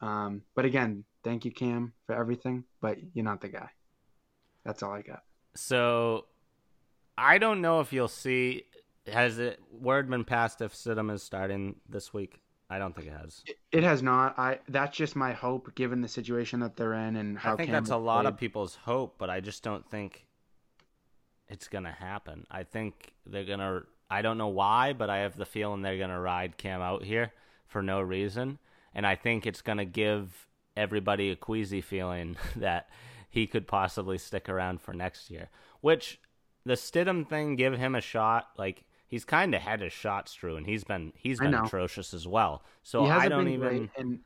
[0.00, 3.68] Um, but again, thank you Cam for everything, but you're not the guy.
[4.64, 5.22] That's all I got.
[5.56, 6.26] So,
[7.16, 8.64] I don't know if you'll see.
[9.06, 12.40] Has it word been passed if Stidham is starting this week?
[12.70, 13.42] I don't think it has.
[13.72, 14.38] It has not.
[14.38, 17.68] I that's just my hope, given the situation that they're in and how I think
[17.68, 20.26] Cam that's a lot of people's hope, but I just don't think
[21.48, 22.46] it's gonna happen.
[22.50, 23.82] I think they're gonna.
[24.10, 27.32] I don't know why, but I have the feeling they're gonna ride Cam out here
[27.66, 28.58] for no reason,
[28.94, 30.46] and I think it's gonna give
[30.76, 32.88] everybody a queasy feeling that
[33.28, 35.50] he could possibly stick around for next year.
[35.80, 36.18] Which
[36.64, 38.48] the Stidham thing, give him a shot.
[38.56, 42.26] Like he's kind of had his shots, Drew, and he's been he's been atrocious as
[42.26, 42.62] well.
[42.82, 43.68] So he I don't been even.
[43.68, 44.20] great, and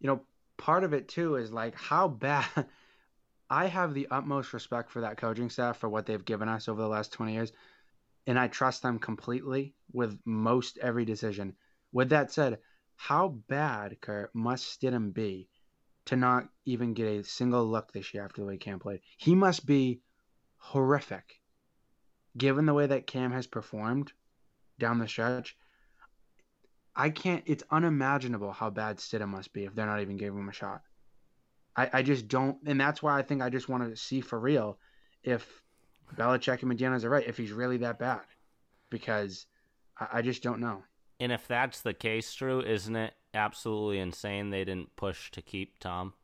[0.00, 0.20] you know,
[0.56, 2.46] part of it too is like how bad.
[3.48, 6.82] I have the utmost respect for that coaching staff for what they've given us over
[6.82, 7.52] the last twenty years,
[8.26, 11.54] and I trust them completely with most every decision.
[11.92, 12.58] With that said,
[12.96, 15.48] how bad, Kurt, must Stidham be
[16.06, 19.00] to not even get a single look this year after the way Cam played?
[19.16, 20.00] He must be
[20.56, 21.40] horrific,
[22.36, 24.12] given the way that Cam has performed
[24.78, 25.56] down the stretch.
[26.94, 27.42] I can't.
[27.46, 30.82] It's unimaginable how bad Stidham must be if they're not even giving him a shot.
[31.76, 34.40] I, I just don't, and that's why I think I just want to see for
[34.40, 34.78] real
[35.22, 35.62] if
[36.16, 37.26] Belichick and McDaniels are right.
[37.26, 38.22] If he's really that bad,
[38.88, 39.46] because
[39.98, 40.82] I, I just don't know.
[41.20, 45.78] And if that's the case, Drew, isn't it absolutely insane they didn't push to keep
[45.78, 46.14] Tom?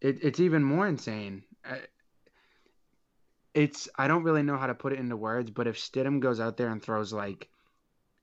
[0.00, 1.44] It, it's even more insane.
[1.68, 1.76] Uh,
[3.54, 6.40] It's I don't really know how to put it into words, but if Stidham goes
[6.40, 7.48] out there and throws like,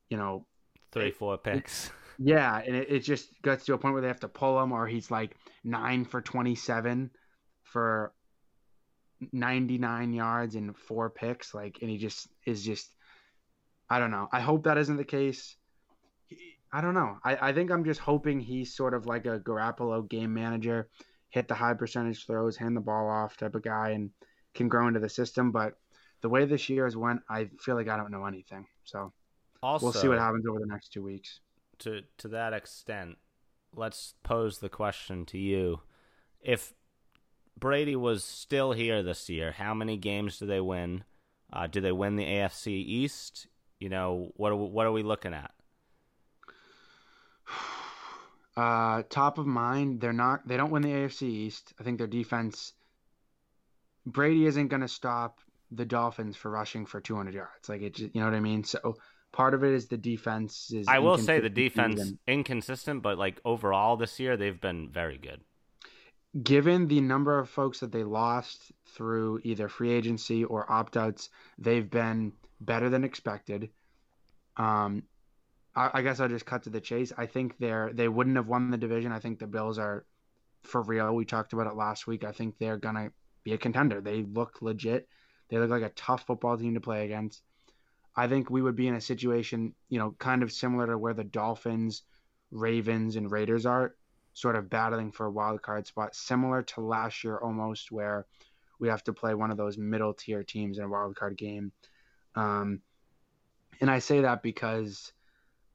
[0.09, 0.45] you know,
[0.91, 1.91] Three, four picks.
[2.19, 4.71] Yeah, and it, it just gets to a point where they have to pull him,
[4.71, 7.11] or he's like nine for twenty-seven
[7.61, 8.11] for
[9.31, 12.89] ninety-nine yards and four picks, like, and he just is just,
[13.87, 14.27] I don't know.
[14.31, 15.57] I hope that isn't the case.
[16.73, 17.19] I don't know.
[17.23, 20.89] I, I think I'm just hoping he's sort of like a Garoppolo game manager,
[21.29, 24.09] hit the high percentage throws, hand the ball off type of guy, and
[24.58, 25.52] can grow into the system.
[25.52, 25.78] But
[26.22, 28.67] the way this year has went, I feel like I don't know anything.
[28.84, 29.13] So
[29.63, 31.39] Also, we'll see what happens over the next two weeks.
[31.80, 33.17] to to that extent,
[33.76, 35.82] let's pose the question to you:
[36.41, 36.74] If
[37.60, 41.04] Brady was still here this year, how many games do they win?
[41.54, 43.48] Uh, do they win the AFC East?
[43.80, 45.52] You know, what are we, what are we looking at?
[48.58, 50.48] Uh, top of mind, they're not.
[50.48, 51.74] They don't win the AFC East.
[51.80, 52.74] I think their defense.
[54.12, 55.39] Brady isn't going to stop
[55.72, 57.67] the Dolphins for rushing for 200 yards.
[57.70, 58.63] Like it, just, you know what I mean.
[58.63, 58.96] So
[59.32, 60.88] part of it is the defense is.
[60.88, 65.17] I will say the defense and- inconsistent, but like overall this year they've been very
[65.17, 65.41] good.
[66.43, 71.30] given the number of folks that they lost through either free agency or opt outs,
[71.58, 73.70] they've been better than expected.
[74.56, 75.04] Um,
[75.76, 77.12] I, I guess I'll just cut to the chase.
[77.17, 79.12] I think they're they wouldn't have won the division.
[79.12, 80.06] I think the Bills are
[80.63, 81.13] for real.
[81.15, 82.24] We talked about it last week.
[82.24, 83.12] I think they're gonna
[83.47, 84.01] be a contender.
[84.01, 85.07] They look legit.
[85.47, 87.41] They look like a tough football team to play against.
[88.13, 91.13] I think we would be in a situation, you know, kind of similar to where
[91.13, 92.01] the Dolphins,
[92.51, 93.95] Ravens, and Raiders are,
[94.33, 98.25] sort of battling for a wild card spot, similar to last year almost, where
[98.79, 101.71] we have to play one of those middle tier teams in a wild card game.
[102.36, 102.81] Um,
[103.79, 105.13] and I say that because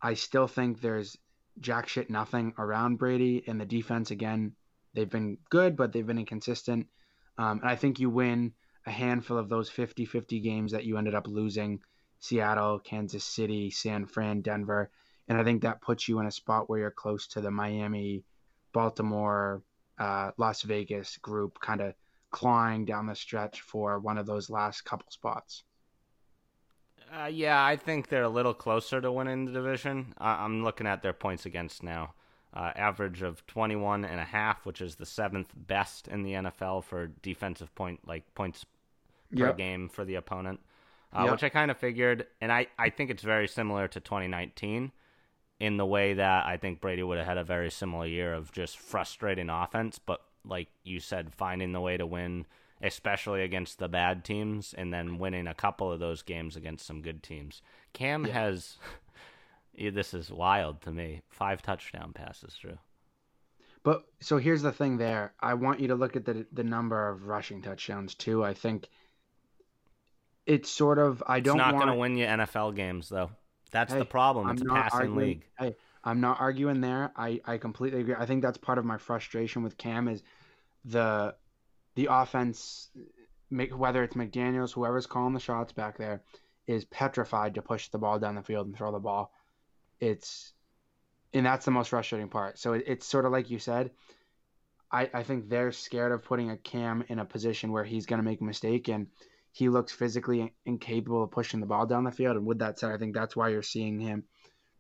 [0.03, 1.17] I still think there's
[1.59, 4.11] jack shit nothing around Brady and the defense.
[4.11, 4.53] Again,
[4.93, 6.89] they've been good, but they've been inconsistent.
[7.39, 8.53] Um, and I think you win
[8.87, 11.81] a handful of those 50 50 games that you ended up losing
[12.19, 14.91] Seattle, Kansas City, San Fran, Denver.
[15.29, 18.25] And I think that puts you in a spot where you're close to the Miami,
[18.73, 19.63] Baltimore,
[19.99, 21.95] uh, Las Vegas group, kind of
[22.31, 25.63] clawing down the stretch for one of those last couple spots.
[27.13, 30.15] Uh, yeah, I think they're a little closer to winning the division.
[30.19, 32.15] I- am looking at their points against now.
[32.55, 36.85] Uh, average of 21 and a half, which is the seventh best in the NFL
[36.85, 38.67] for defensive point like points
[39.35, 39.57] per Yep.
[39.57, 40.61] game for the opponent,
[41.15, 41.33] uh, Yep.
[41.33, 44.93] which I kind of figured, and I, I think it's very similar to 2019
[45.61, 48.53] in the way that I think Brady would have had a very similar year of
[48.53, 52.45] just frustrating offense, but like you said, finding the way to win,
[52.83, 57.01] especially against the bad teams, and then winning a couple of those games against some
[57.01, 57.63] good teams.
[57.95, 58.33] Cam Yeah.
[58.33, 58.77] has,
[59.77, 62.79] this is wild to me, five touchdown passes through.
[63.85, 65.35] But so here's the thing there.
[65.41, 68.45] I want you to look at the the number of rushing touchdowns too.
[68.45, 68.89] I think
[70.47, 73.31] it's sort of I don't it's not want going to win you NFL games, though.
[73.71, 74.49] That's Hey, the problem.
[74.49, 75.45] I'm It's a passing arguing, league.
[75.59, 77.13] Hey, I'm not arguing there.
[77.17, 78.15] I, I completely agree.
[78.19, 80.23] I think that's part of my frustration with Cam is
[80.85, 81.35] the
[81.95, 82.91] the offense,
[83.51, 86.23] make, whether it's McDaniels, whoever's calling the shots back there,
[86.67, 89.33] is petrified to push the ball down the field and throw the ball.
[90.03, 90.53] It's
[91.33, 92.59] and that's the most frustrating part.
[92.59, 93.93] So it, it's sort of like you said.
[94.91, 98.19] I, I think they're scared of putting a Cam in a position where he's going
[98.19, 99.07] to make a mistake and
[99.53, 102.37] he looks physically incapable of pushing the ball down the field.
[102.37, 104.25] And with that said, I think that's why you're seeing him.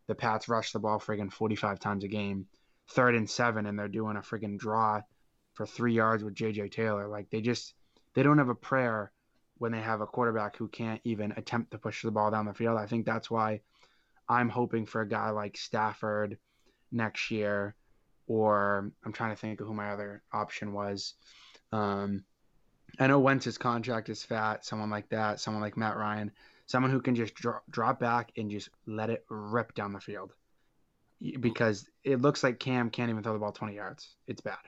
[0.08, 2.46] The Pats rush the ball friggin' 45 times a game,
[2.90, 5.00] third and seven, and they're doing a friggin' draw
[5.54, 6.70] for three yards with J.J.
[6.70, 7.06] Taylor.
[7.06, 7.72] Like they just
[8.14, 9.12] they don't have a prayer
[9.58, 12.54] when they have a quarterback who can't even attempt to push the ball down the
[12.54, 12.76] field.
[12.76, 13.60] I think that's why
[14.32, 16.38] I'm hoping for a guy like Stafford
[16.90, 17.74] next year,
[18.26, 21.14] or I'm trying to think of who my other option was.
[21.72, 22.24] Um,
[22.98, 26.30] I know Wentz's contract is fat, someone like that, someone like Matt Ryan,
[26.66, 30.32] someone who can just dro- drop back and just let it rip down the field.
[31.40, 34.16] Because it looks like Cam can't even throw the ball 20 yards.
[34.26, 34.58] It's bad.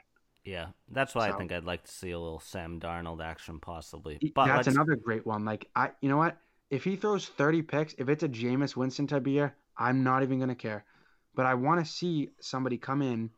[0.45, 4.19] Yeah, that's why I think I'd like to see a little Sam Darnold action, possibly.
[4.35, 5.45] But That's another great one.
[5.45, 6.37] Like I, you know what?
[6.75, 10.41] If he throws 30 picks, if it's a Jameis Winston type year, I'm not even
[10.41, 10.85] gonna care.
[11.33, 13.31] But I want to see somebody come in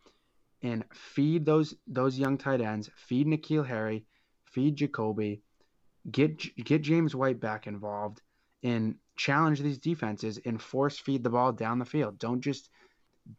[0.62, 4.06] and feed those those young tight ends, feed N'Keal Harry,
[4.46, 5.42] feed Jakobi,
[6.10, 8.22] get get James White back involved,
[8.62, 12.18] and challenge these defenses and force feed the ball down the field.
[12.18, 12.70] Don't just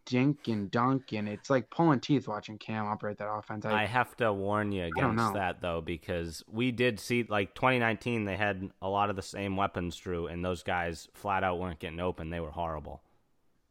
[0.05, 3.65] dink and dunk and it's like pulling teeth watching Cam operate that offense.
[3.65, 8.35] I have to warn you against that though, because we did see like 2019, they
[8.35, 11.99] had a lot of the same weapons, Drew, and those guys flat out weren't getting
[11.99, 12.29] open.
[12.29, 13.01] They were horrible.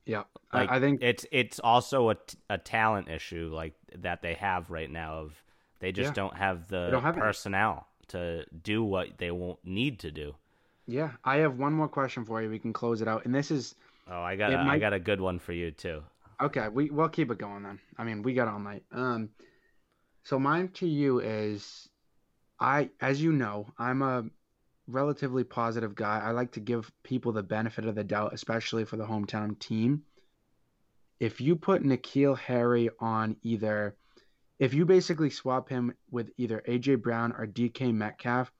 [0.06, 2.16] yeah, Like, I, I think it's it's also a,
[2.48, 5.14] a talent issue like that they have right now.
[5.18, 5.42] Of
[5.80, 6.14] they just Yeah.
[6.14, 7.20] don't have the don't have it.
[7.20, 10.34] personnel to do what they won't need to do.
[10.86, 12.48] Yeah, I have one more question for you.
[12.48, 13.74] We can close it out, and this is
[14.08, 16.02] Oh, I got a, I might- got a good one for you too.
[16.40, 16.68] okay.
[16.68, 17.78] We we'll keep it going then.
[17.98, 18.84] I mean, we got all night.
[18.92, 19.30] Um,
[20.24, 21.88] so mine to you is,
[22.60, 24.24] I as you know, I'm a
[24.86, 26.20] relatively positive guy.
[26.20, 30.02] I like to give people the benefit of the doubt, especially for the hometown team.
[31.18, 33.96] If you put N'Keal Harry on either,
[34.58, 38.52] if you basically swap him with either AJ Brown or DK Metcalf,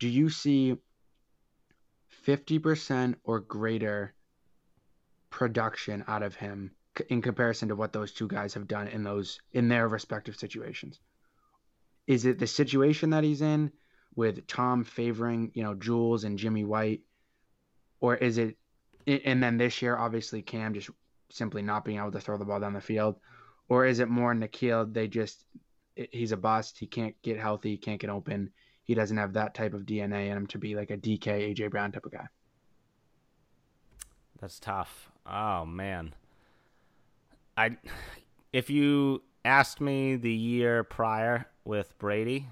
[0.00, 0.76] do you see
[2.26, 4.14] 50% or greater
[5.30, 6.72] production out of him
[7.08, 10.98] in comparison to what those two guys have done in those in their respective situations
[12.06, 13.70] is it the situation that he's in
[14.16, 17.00] with tom favoring you know jules and jimmy white
[18.00, 18.56] or is it
[19.06, 20.90] and then this year obviously cam just
[21.30, 23.16] simply not being able to throw the ball down the field
[23.68, 25.44] or is it more N'Keal they just
[25.94, 28.50] he's a bust he can't get healthy he can't get open
[28.82, 31.70] he doesn't have that type of dna in him to be like a dk aj
[31.70, 32.26] brown type of guy
[34.40, 35.10] That's tough.
[35.30, 36.14] Oh man.
[37.56, 37.76] I
[38.52, 42.46] if you asked me the year prior with Brady,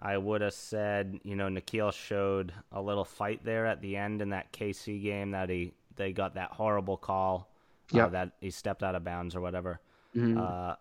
[0.00, 4.22] I would have said, you know, N'Keal showed a little fight there at the end
[4.22, 7.50] in that KC game that he they got that horrible call
[7.94, 9.80] uh, that he stepped out of bounds or whatever.
[10.14, 10.38] Mhm.
[10.38, 10.76] Uh,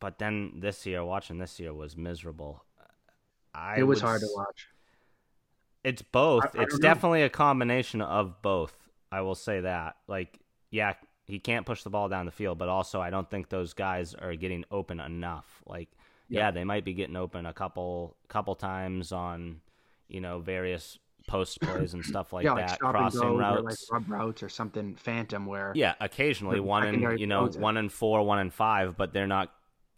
[0.00, 2.64] but then this year, watching this year was miserable.
[3.54, 4.68] I it was would hard to watch
[5.84, 6.44] it's both.
[6.44, 6.88] I- I it's don't know.
[6.88, 8.81] definitely a combination of both.
[9.12, 9.98] I will say that.
[10.08, 10.40] Like,
[10.72, 10.94] yeah,
[11.26, 14.14] he can't push the ball down the field, but also I don't think those guys
[14.14, 15.62] are getting open enough.
[15.66, 15.90] Like,
[16.30, 16.50] yeah, Yeah.
[16.50, 19.62] they might be getting open a couple couple times on,
[20.08, 20.98] you know, various
[21.28, 23.86] post plays and stuff like yeah, that, like crossing like routes.
[23.90, 28.22] rub routes or something phantom where Yeah, occasionally one in you know one in four,
[28.24, 29.52] one in five, but they're not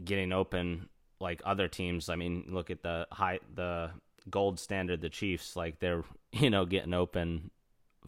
[0.04, 0.88] getting open
[1.20, 2.08] like other teams.
[2.08, 3.90] I mean, look at the high the
[4.30, 5.56] gold standard, the Chiefs.
[5.56, 7.50] Like they're you know getting open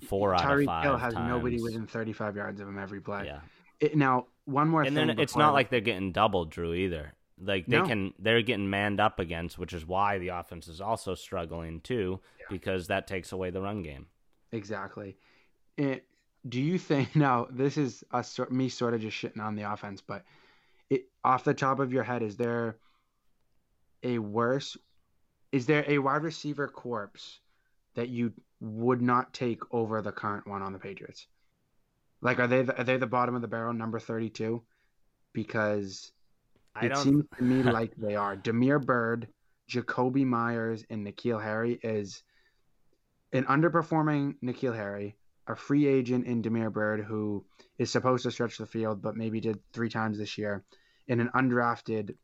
[0.08, 1.28] four out of Tyreek five Hill has times.
[1.28, 3.24] nobody within 35 yards of him every play.
[3.26, 3.40] Yeah,
[3.80, 4.88] It, now, one more thing.
[4.88, 5.06] and thing.
[5.16, 7.12] then it's not like they're getting doubled, Drew either.
[7.40, 7.86] Like they No.
[7.86, 12.20] can, they're getting manned up against, which is why the offense is also struggling too,
[12.48, 14.06] because that takes away the run game.
[14.52, 15.16] Exactly.
[15.76, 16.04] It,
[16.48, 20.00] do you think now this is us me sort of just shitting on the offense,
[20.00, 20.24] but
[20.88, 22.76] it off the top of your head, is there
[24.02, 24.76] a worse
[25.52, 27.40] is there a wide receiver corpse
[27.96, 31.26] that you would not take over the current one on the Patriots?
[32.22, 34.62] Like are they the, are they the bottom of the barrel, number thirty two?
[35.32, 36.12] Because
[36.74, 37.02] I it don't.
[37.02, 38.36] seems to me like they are.
[38.36, 39.28] Damiere Byrd,
[39.70, 42.22] Jakobi Meyers, and N'Keal Harry is
[43.32, 45.16] an underperforming N'Keal Harry,
[45.46, 47.44] a free agent in Damiere Byrd who
[47.78, 50.64] is supposed to stretch the field, but maybe did three times this year,
[51.08, 52.14] and an undrafted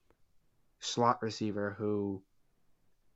[0.81, 2.23] slot receiver who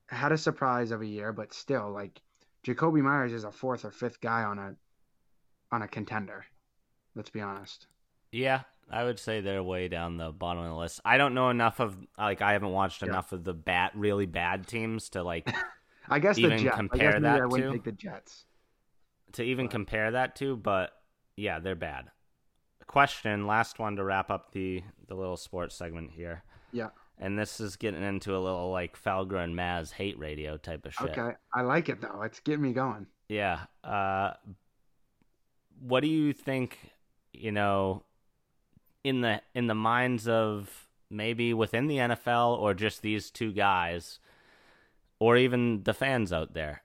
[0.08, 2.20] had a surprise of a year, but still, like
[2.66, 4.74] Jakobi Meyers is a fourth or fifth guy on a
[5.72, 6.44] on a contender.
[7.14, 7.86] Let's be honest.
[8.32, 11.00] Yeah, I would say they're way down the bottom of the list.
[11.04, 13.08] I don't know enough of like I haven't watched Yeah.
[13.08, 15.48] enough of the bat really bad teams to like
[16.08, 16.76] I guess Even the Jets.
[16.76, 18.44] Compare that I wouldn't to- take the Jets.
[19.32, 20.90] to even compare that to, but
[21.36, 22.06] yeah, they're bad.
[22.86, 26.42] Question, last one to wrap up the the little sports segment here.
[26.72, 26.88] Yeah.
[27.18, 30.92] And this is getting into a little like Felger and Maz hate radio type of
[30.92, 31.16] shit.
[31.16, 32.22] Okay, I like it though.
[32.22, 33.06] It's getting me going.
[33.28, 33.60] Yeah.
[33.82, 34.32] Uh,
[35.80, 36.78] what do you think?
[37.32, 38.02] You know,
[39.02, 44.18] in the in the minds of maybe within the NFL or just these two guys,
[45.18, 46.82] or even the fans out there.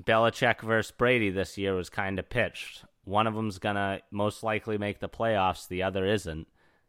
[0.00, 2.84] Belichick versus Brady this year was kind of pitched.
[3.04, 5.68] One of them's gonna most likely make the playoffs.
[5.68, 6.48] The other isn't.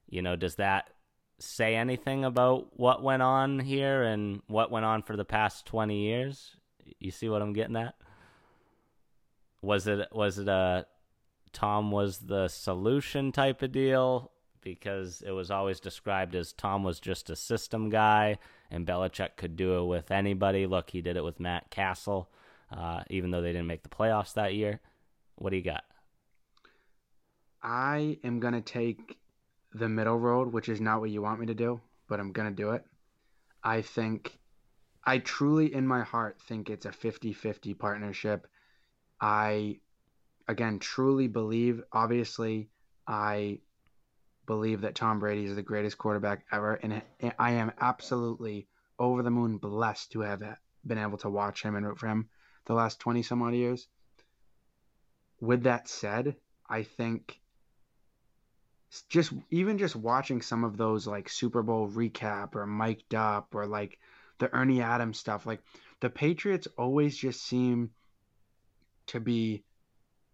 [0.10, 0.90] You know, does that
[1.40, 6.04] say anything about what went on here and what went on for the past twenty
[6.04, 6.56] years?
[7.00, 7.96] You see what I'm getting at?
[9.62, 10.86] Was it was it a
[11.52, 14.32] Tom was the solution type of deal
[14.62, 18.38] because it was always described as Tom was just a system guy
[18.70, 20.68] and Belichick could do it with anybody.
[20.68, 22.30] Look, he did it with Matt Cassel,
[22.72, 24.80] uh, even though they didn't make the playoffs that year.
[25.36, 25.84] What do you got?
[27.62, 29.18] I am gonna take
[29.74, 32.52] the middle road, which is not what you want me to do, but I'm gonna
[32.52, 32.84] do it.
[33.64, 34.40] I think
[35.04, 38.48] I truly in my heart think it's a 50-50 partnership.
[39.20, 39.80] I
[40.48, 42.70] again truly believe obviously
[43.08, 43.60] I
[44.46, 47.02] believe that Tom Brady is the greatest quarterback ever and
[47.38, 48.68] I am absolutely
[48.98, 50.42] over the moon blessed to have
[50.86, 52.30] been able to watch him and root for him
[52.66, 53.88] the last 20 some odd years.
[55.40, 56.36] With that said,
[56.70, 57.40] I think
[59.10, 63.68] just even just watching some of those like Super Bowl recap or mic'd up or
[63.68, 64.00] like
[64.40, 65.62] the Ernie Adams stuff, like
[66.00, 67.92] the Patriots always just seem
[69.08, 69.64] to be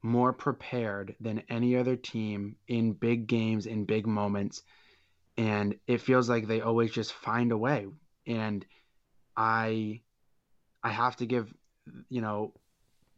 [0.01, 4.61] more prepared than any other team in big games, in big moments.
[5.37, 7.87] And it feels like they always just find a way.
[8.25, 8.65] And
[9.35, 10.01] I
[10.83, 11.53] I have to give,
[12.09, 12.53] you know,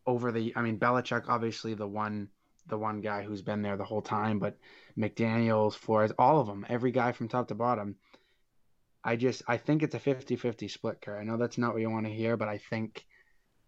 [0.05, 2.29] over the I mean Belichick obviously the one
[2.67, 4.57] the one guy who's been there the whole time, but
[4.97, 7.95] McDaniels, Flores, all of them, every guy from top to bottom.
[9.03, 11.17] I just I think it's a 50-50 split, Kerr.
[11.17, 13.05] I know that's not what you want to hear, but I think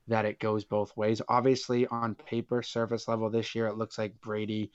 [0.07, 1.21] that it goes both ways.
[1.29, 4.71] Obviously, on paper, surface level this year, it looks like Brady,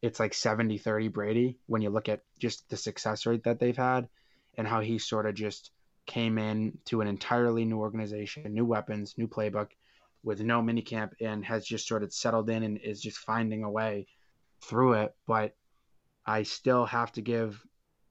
[0.00, 3.76] it's like 70 30 Brady when you look at just the success rate that they've
[3.76, 4.08] had
[4.56, 5.70] and how he sort of just
[6.06, 9.70] came in to an entirely new organization, new weapons, new playbook
[10.26, 13.70] with no minicamp and has just sort of settled in and is just finding a
[13.70, 14.08] way
[14.60, 15.14] through it.
[15.24, 15.54] But
[16.26, 17.64] I still have to give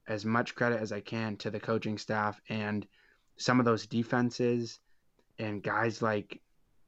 [0.08, 2.88] as much credit as I can to the coaching staff and
[3.36, 4.80] some of those defenses
[5.40, 6.40] and guys like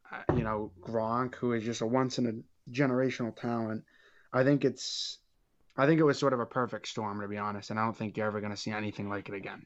[0.09, 3.83] uh, you know Gronk, who is just a once in a generational talent.
[4.31, 5.19] I think it's,
[5.75, 7.97] I think it was sort of a perfect storm to be honest, and I don't
[7.97, 9.65] think you're ever going to see anything like it again.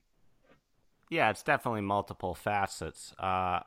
[1.12, 3.14] Yeah, it's definitely multiple facets.
[3.20, 3.60] Uh,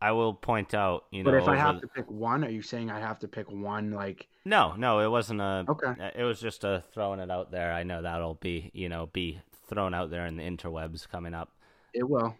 [0.00, 1.30] I will point out, you know.
[1.32, 3.50] But if I have the- to pick one, are you saying I have to pick
[3.50, 3.90] one?
[3.90, 5.64] Like, no, no, it wasn't a.
[5.68, 6.12] Okay.
[6.14, 7.72] It was just a throwing it out there.
[7.72, 11.52] I know that'll be, you know, be thrown out there in the interwebs coming up.
[11.94, 12.36] it will.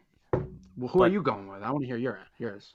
[0.76, 1.62] Well, who are you going with?
[1.62, 2.74] I want to hear your yours.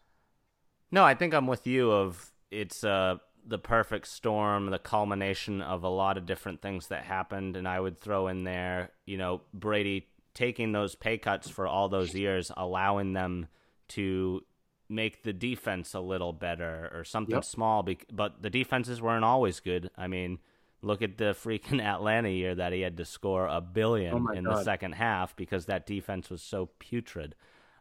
[0.92, 1.92] No, I think I'm with you.
[1.92, 7.04] Of it's uh the perfect storm, the culmination of a lot of different things that
[7.04, 11.68] happened, and I would throw in there, you know, Brady taking those pay cuts for
[11.68, 13.48] all those years, allowing them
[13.90, 14.44] to
[14.90, 17.46] make the defense a little better or something Yep.
[17.46, 17.84] small.
[17.84, 19.90] bec- But the defenses weren't always good.
[19.98, 20.40] I mean,
[20.86, 24.44] Look at the freaking Atlanta year that he had to score a billion Oh in
[24.44, 27.36] the second half because that defense was so putrid.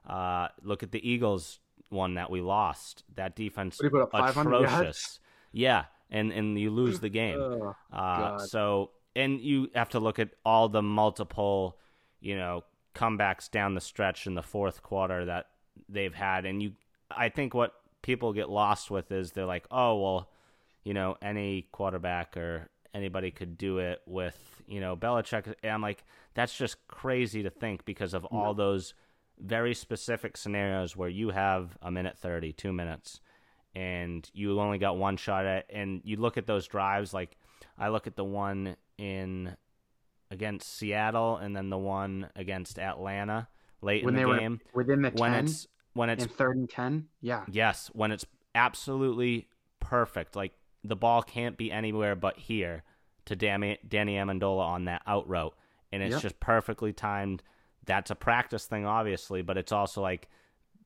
[0.08, 3.02] Uh, look at the Eagles one that we lost.
[3.16, 4.72] That defense What put up, 500 yards?
[4.72, 5.20] atrocious.
[5.50, 7.72] Yeah, and and you lose the game.
[7.92, 11.78] Uh, so, and you have to look at all the multiple,
[12.20, 12.62] you know,
[12.94, 15.46] comebacks down the stretch in the fourth quarter that
[15.88, 16.46] they've had.
[16.46, 16.74] And you,
[17.16, 20.30] I think what people get lost with is they're like, oh, well,
[20.84, 25.46] you know, any quarterback or anybody could do it with, you know, Belichick.
[25.62, 26.04] And I'm like,
[26.34, 28.94] that's just crazy to think because of all those
[29.38, 33.20] very specific scenarios where you have a minute 30, two minutes,
[33.74, 37.38] and you only got one shot at and you look at those drives like
[37.78, 39.56] I look at the one in
[40.30, 43.48] against Seattle and then the one against Atlanta
[43.80, 44.60] late when in they the were game.
[44.74, 45.44] within the when ten?
[45.44, 49.48] it's when it's and third and ten, yeah, yes when it's absolutely
[49.80, 50.52] perfect like
[50.84, 52.82] the ball can't be anywhere but here
[53.24, 55.54] to Danny, Danny Amendola on that out route
[55.90, 56.22] and it's Yep.
[56.22, 57.42] just perfectly timed
[57.84, 60.28] that's a practice thing obviously but it's also like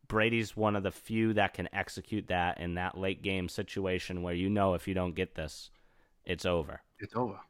[0.09, 4.35] Brady's one of the few that can execute that in that late game situation where
[4.35, 5.71] you know if you don't get this,
[6.25, 6.81] it's over.
[7.01, 7.41] it's over.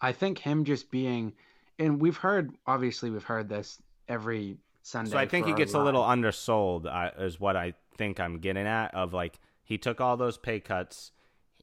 [0.00, 1.32] I think him just being,
[1.78, 5.10] and we've heard obviously we've heard this every Sunday.
[5.12, 8.66] So I think he gets a little undersold, uh, is what I think I'm getting
[8.66, 8.94] at.
[8.94, 11.10] Of like he took all those pay cuts,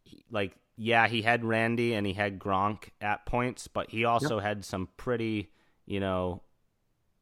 [0.03, 4.39] He- like yeah, he had Randy and he had Gronk at points, but he also
[4.39, 5.51] had some pretty,
[5.85, 6.41] you know,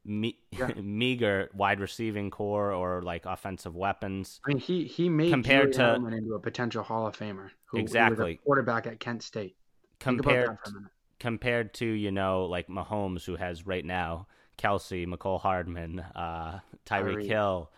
[0.06, 0.68] me- Yeah.
[0.82, 4.40] meager wide receiving corps or like offensive weapons.
[4.46, 7.50] I mean, he he made Compared Julian to- Edelman into a potential Hall of Famer.
[7.66, 8.32] Who, who was Exactly.
[8.34, 9.58] a quarterback at Kent State.
[10.00, 10.92] Compared that for a minute.
[11.20, 14.28] compared to you know like Mahomes, who has right now
[14.60, 17.26] Kelce, Mecole Hardman, uh, Tyreek.
[17.26, 17.70] Hill,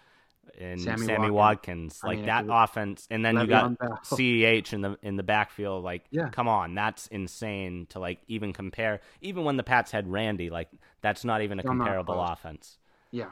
[0.59, 2.01] and Sammy Sammy, Watkins.
[2.01, 2.01] Watkins.
[2.03, 3.71] I Like mean, that offense, and then you got
[4.03, 5.83] CEH in the in the backfield.
[5.83, 6.29] Like, Yeah.
[6.29, 8.99] come on, that's insane to like even compare.
[9.21, 10.69] Even when the Pats had Randy, like
[11.01, 12.77] that's not even a comparable offense.
[13.11, 13.31] Yeah,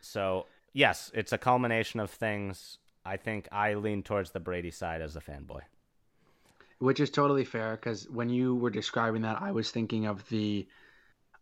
[0.00, 2.78] So yes, it's a culmination of things.
[3.04, 5.62] I think I lean towards the Brady side as a fanboy.
[6.78, 10.66] which is totally fair because when you were describing that, I was thinking of the.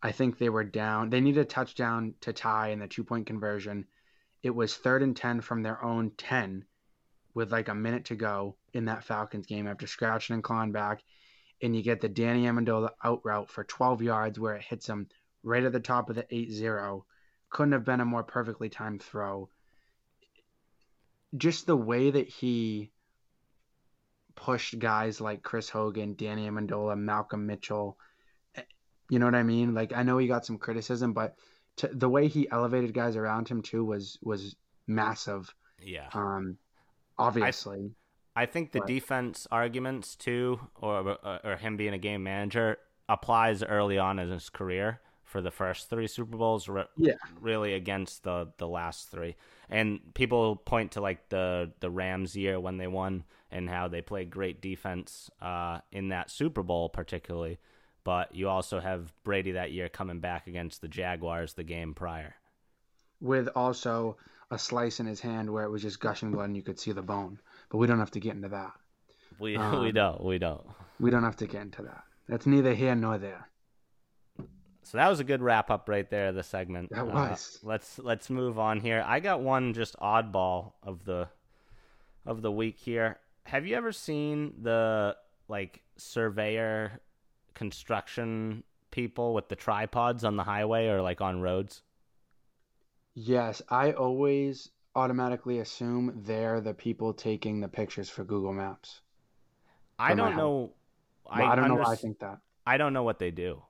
[0.03, 1.09] I think they were down.
[1.09, 3.85] They needed a touchdown to tie in the two point conversion.
[4.41, 6.65] It was third and ten from their own ten,
[7.33, 11.03] with like a minute to go in that Falcons game after scratching and clawing back,
[11.61, 15.07] and you get the Danny Amendola out route for 12 yards where it hits him
[15.43, 17.03] right at the top of the 8-0.
[17.51, 19.49] Couldn't have been a more perfectly timed throw.
[21.37, 22.91] Just the way that he
[24.35, 27.97] pushed guys like Chris Hogan, Danny Amendola, Malcolm Mitchell.
[29.11, 29.73] You know what I mean?
[29.73, 31.35] Like I know he got some criticism, but
[31.75, 34.55] to, the way he elevated guys around him too was was
[34.87, 35.53] massive.
[35.83, 36.07] Yeah.
[36.13, 36.57] Um,
[37.17, 37.91] obviously,
[38.37, 42.77] I think the But- defense arguments too, or or him being a game manager,
[43.09, 46.69] applies early on in his career for the first three Super Bowls.
[46.69, 47.15] Re- Yeah.
[47.41, 49.35] really against the the last three,
[49.69, 54.01] and people point to like the the Rams year when they won and how they
[54.01, 57.59] played great defense uh, in that Super Bowl particularly.
[58.03, 62.35] But you also have Brady that year coming back against the Jaguars the game prior.
[63.19, 64.17] with also
[64.49, 66.91] a slice in his hand where it was just gushing blood and you could see
[66.91, 67.39] the bone.
[67.69, 68.71] But we don't have to get into that.
[69.39, 70.65] We Um, we don't we don't.
[70.99, 72.03] We don't have to get into that.
[72.27, 73.47] That's neither here nor there.
[74.83, 76.89] So that was a good wrap up right there, the segment.
[76.89, 77.59] That Uh, was.
[77.63, 79.03] let's let's move on here.
[79.05, 81.29] I got one just oddball of the
[82.25, 83.19] of the week here.
[83.45, 85.15] Have you ever seen the
[85.47, 86.99] like surveyor
[87.61, 91.83] construction people with the tripods on the highway or like on roads?
[93.15, 98.99] Yes, I always automatically assume they're the people taking the pictures for Google Maps.
[99.99, 100.73] I For my don't know.
[101.35, 102.39] Well, I, don't know why I think that.
[102.65, 103.63] I don't know what they do.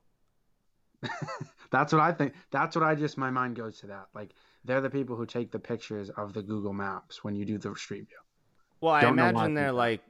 [1.70, 2.34] That's what I think.
[2.50, 4.08] That's what I just my mind goes to that.
[4.14, 4.34] Like
[4.64, 7.74] they're the people who take the pictures of the Google Maps when you do the
[7.76, 8.18] street view.
[8.80, 9.72] Well, I Don't I imagine they're that.
[9.72, 10.02] like,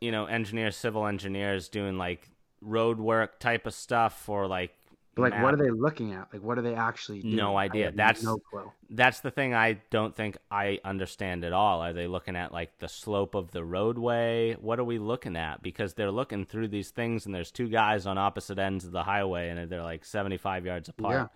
[0.00, 2.30] you know, engineers, civil engineers doing like
[2.60, 4.72] road work type of stuff or like.
[5.16, 6.32] But like, what are they looking at?
[6.32, 7.34] Like, what are they actually doing?
[7.36, 7.90] No idea.
[7.90, 8.70] That's- no clue.
[8.90, 11.80] That's the thing I don't think I understand at all.
[11.82, 14.54] Are they looking at like the slope of the roadway?
[14.60, 15.62] What are we looking at?
[15.62, 19.02] Because they're looking through these things and there's two guys on opposite ends of the
[19.02, 21.26] highway and they're like 75 yards apart Yeah.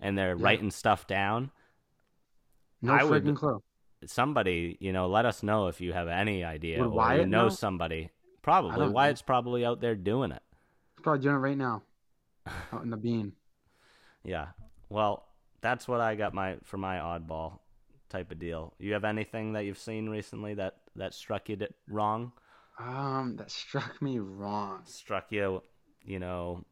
[0.00, 0.44] and they're Yeah.
[0.44, 1.50] writing stuff down.
[2.82, 3.62] No I would- freaking clue.
[4.06, 7.44] Somebody, you know, let us know if you have any idea Would or you know
[7.44, 7.48] know?
[7.48, 8.10] somebody.
[8.42, 8.76] Probably.
[8.86, 8.90] know.
[8.90, 10.42] Wyatt's probably out there doing it.
[11.02, 11.82] Probably doing it right now,
[12.72, 13.32] out in the bean.
[14.24, 14.48] Yeah.
[14.88, 15.26] Well,
[15.60, 17.60] that's what I got my for my oddball
[18.08, 18.74] type of deal.
[18.78, 22.32] You have anything that you've seen recently that that struck you wrong?
[22.78, 24.82] Um, that struck me wrong.
[24.86, 25.62] Struck you,
[26.02, 26.64] you know,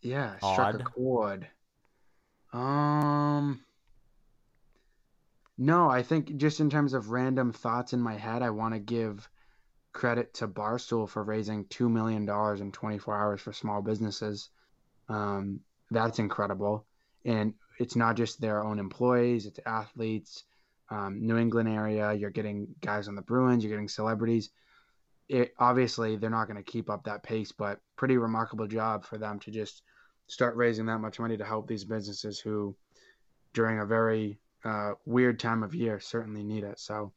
[0.00, 1.48] Yeah, struck a chord.
[2.52, 3.60] Um,
[5.58, 8.80] no, I think just in terms of random thoughts in my head, I want to
[8.80, 9.28] give
[9.96, 12.28] credit to Barstool for raising $2 million
[12.60, 14.50] in 24 hours for small businesses.
[15.08, 16.84] Um, that's incredible.
[17.24, 20.44] And it's not just their own employees, it's athletes,
[20.90, 22.12] um, New England area.
[22.12, 24.50] You're getting guys on the Bruins, you're getting celebrities.
[25.30, 29.16] It, obviously, they're not going to keep up that pace, but pretty remarkable job for
[29.16, 29.82] them to just
[30.26, 32.76] start raising that much money to help these businesses who,
[33.54, 36.78] during a very uh, weird time of year, certainly need it.
[36.78, 37.12] So,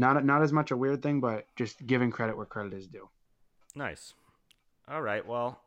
[0.00, 3.08] not not as much a weird thing, but just giving credit where credit is due.
[3.76, 4.14] nice.
[4.88, 5.60] All right, well,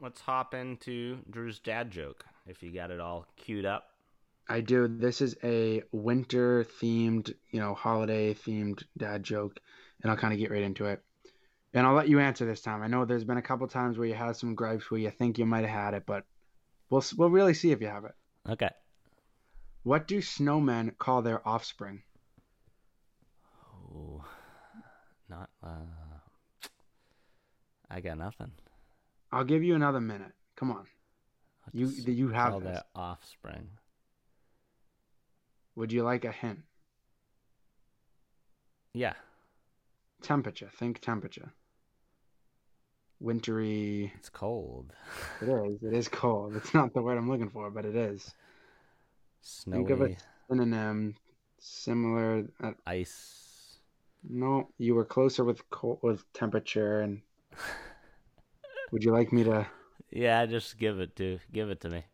[0.00, 3.88] let's hop into Drew's dad joke if you got it all queued up.
[4.48, 4.86] I do.
[4.86, 9.58] This is a winter themed, you know, holiday themed dad joke,
[10.02, 11.02] and I'll kind of get right into it.
[11.72, 12.82] And I'll let you answer this time.
[12.82, 15.38] I know there's been a couple times where you had some gripes where you think
[15.38, 16.24] you might have had it, but
[16.90, 18.14] we'll we'll really see if you have it.
[18.48, 18.70] Okay.
[19.84, 22.02] What do snowmen call their offspring?
[23.94, 24.24] Oh,
[25.28, 25.50] not.
[25.62, 26.68] Uh,
[27.90, 28.52] I got nothing.
[29.32, 30.32] I'll give you another minute.
[30.56, 30.86] Come on.
[31.72, 32.80] You What's you have this.
[32.94, 33.68] offspring.
[35.76, 36.60] Would you like a hint?
[38.92, 39.14] Yeah.
[40.22, 40.68] Temperature.
[40.72, 41.52] Think temperature.
[43.20, 44.12] Wintry.
[44.16, 44.92] It's cold.
[45.40, 45.82] It is.
[45.82, 46.56] It is cold.
[46.56, 48.34] It's not the word I'm looking for, but it is.
[49.42, 49.78] Snowy.
[49.78, 50.16] Think of a
[50.48, 51.14] synonym
[51.58, 52.46] similar.
[52.62, 53.49] Uh, Ice.
[54.22, 57.00] No, you were closer with cold, with temperature.
[57.00, 57.22] And
[58.92, 59.66] would you like me to?
[60.10, 62.04] Yeah, just give it to give it to me.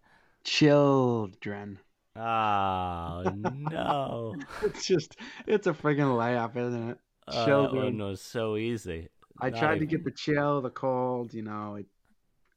[0.45, 1.81] Children.
[2.17, 4.37] Oh no.
[4.63, 5.17] It's just.
[5.47, 6.99] It's a friggin' layup, isn't it?
[7.27, 7.99] Uh, that Children.
[7.99, 9.09] one was so easy.
[9.41, 11.35] I Not tried to get the chill, the cold.
[11.35, 11.87] You know, it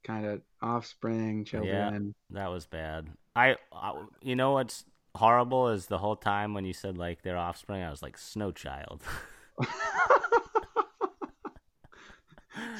[0.04, 2.16] kind of offspring, children.
[2.30, 3.10] Yeah, That was bad.
[3.36, 4.86] I, I, you know what's
[5.16, 8.52] horrible is the whole time when you said like their offspring, I was like snow
[8.52, 9.04] child.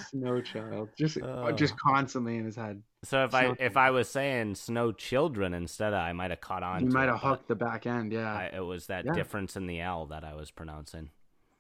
[0.10, 1.52] Snow child, just Oh.
[1.52, 2.82] just constantly in his head.
[3.04, 3.78] so if I Snow if.
[3.78, 6.84] I was saying snow children instead, of, I might have caught on.
[6.84, 8.34] You might have hooked the back end, yeah.
[8.34, 9.14] I, it was that Yeah.
[9.14, 11.12] difference in the L that I was pronouncing.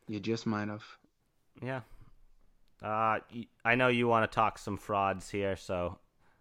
[0.07, 0.84] You just might have.
[1.61, 1.82] Yeah.
[2.84, 3.20] Uh,
[3.63, 5.99] I know you want to talk some frauds here, so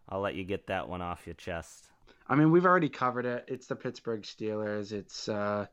[0.08, 1.88] I'll let you get that one off your chest.
[2.26, 3.44] I mean, we've already covered it.
[3.48, 4.92] It's the Pittsburgh Steelers.
[4.92, 5.66] It's uh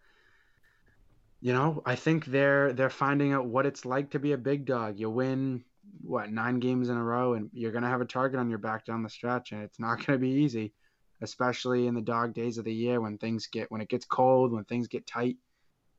[1.46, 4.66] you know, I think they're they're finding out what it's like to be a big
[4.66, 5.00] dog.
[5.00, 5.64] You win
[6.02, 8.84] what, 9 games in a row and you're to have a target on your back
[8.84, 10.74] down the stretch and it's not to be easy,
[11.22, 14.54] especially in the dog days of the year when things get when it gets cold,
[14.54, 15.38] when things get tight,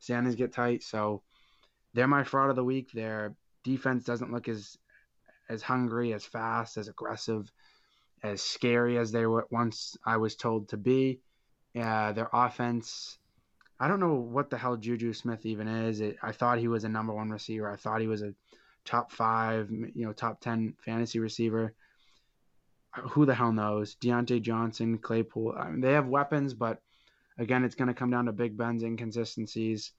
[0.00, 0.82] standings get tight.
[0.82, 1.22] So
[1.94, 2.90] they're my fraud of the week.
[2.92, 4.76] Their defense doesn't look as
[5.48, 7.52] as hungry, as fast, as aggressive
[8.24, 11.20] as scary as they were once I was told to be.
[11.80, 13.16] Uh, their offense,
[13.78, 16.00] I don't know what the hell Juju Smith even is.
[16.00, 17.70] It, I thought he was a number one receiver.
[17.70, 18.34] I thought he was a
[18.84, 21.74] top five, you know, top ten fantasy receiver.
[23.10, 23.94] Who the hell knows?
[23.96, 25.54] Diontae Johnson, Claypool.
[25.58, 26.80] I mean, they have weapons, but
[27.36, 29.92] again, it's going to come down to Big Ben's inconsistencies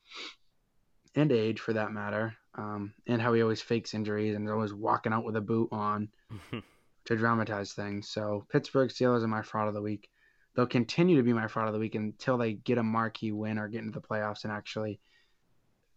[1.14, 4.74] and age, for that matter, um, and how he always fakes injuries and is always
[4.74, 6.10] walking out with a boot on
[7.06, 8.10] to dramatize things.
[8.10, 10.10] So Pittsburgh Steelers are my fraud of the week.
[10.58, 13.60] They'll continue to be my fraud of the week until they get a marquee win
[13.60, 15.00] or get into the playoffs and actually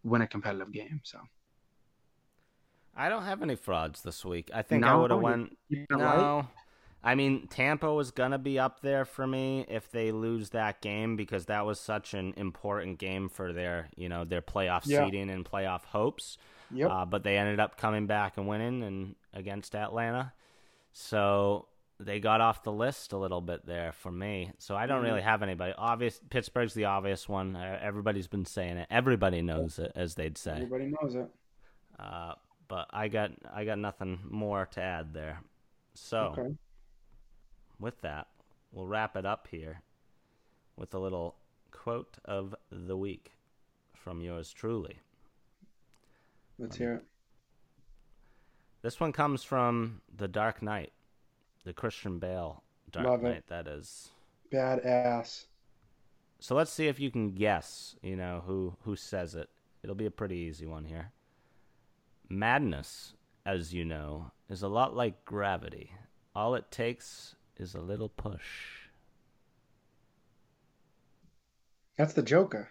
[0.04, 1.00] win a competitive game.
[1.02, 1.18] So
[2.94, 4.50] I don't have any frauds this week.
[4.54, 5.58] I think I would have You- went.
[5.68, 6.16] you know what?
[6.16, 6.48] No,
[7.02, 11.16] I mean Tampa was gonna be up there for me if they lose that game
[11.16, 15.06] because that was such an important game for their you know their playoff Yeah.
[15.06, 16.36] seeding and playoff hopes.
[16.70, 16.90] Yep.
[16.90, 20.34] Uh, but they ended up coming back and winning and against Atlanta,
[20.92, 21.66] so
[22.00, 24.52] they got off the list a little bit there for me.
[24.58, 25.06] So I don't Mhm.
[25.08, 25.74] really have anybody.
[25.76, 27.54] Obvious Pittsburgh's the obvious one.
[27.56, 28.86] Uh, everybody's been saying it.
[28.90, 30.52] Everybody knows it, as they'd say.
[30.62, 31.28] Everybody knows it.
[31.98, 32.34] Uh,
[32.68, 35.42] but I got I got nothing more to add there.
[35.94, 36.56] So Okay.
[37.78, 38.28] with that,
[38.72, 39.82] we'll wrap it up here
[40.76, 41.36] with a little
[41.70, 43.36] quote of the week
[43.92, 45.00] from yours truly.
[46.58, 47.04] Let's hear it.
[48.82, 50.92] This one comes from The Dark Knight,
[51.64, 53.28] the Christian Bale Dark Love it.
[53.28, 53.46] Knight.
[53.48, 54.10] That is.
[54.52, 55.44] Badass.
[56.38, 57.96] So let's see if you can guess.
[58.02, 59.48] You know who who says it.
[59.82, 61.12] It'll be a pretty easy one here.
[62.28, 65.92] Madness, as you know, is a lot like gravity.
[66.34, 68.88] All it takes is a little push.
[71.96, 72.70] That's the Joker.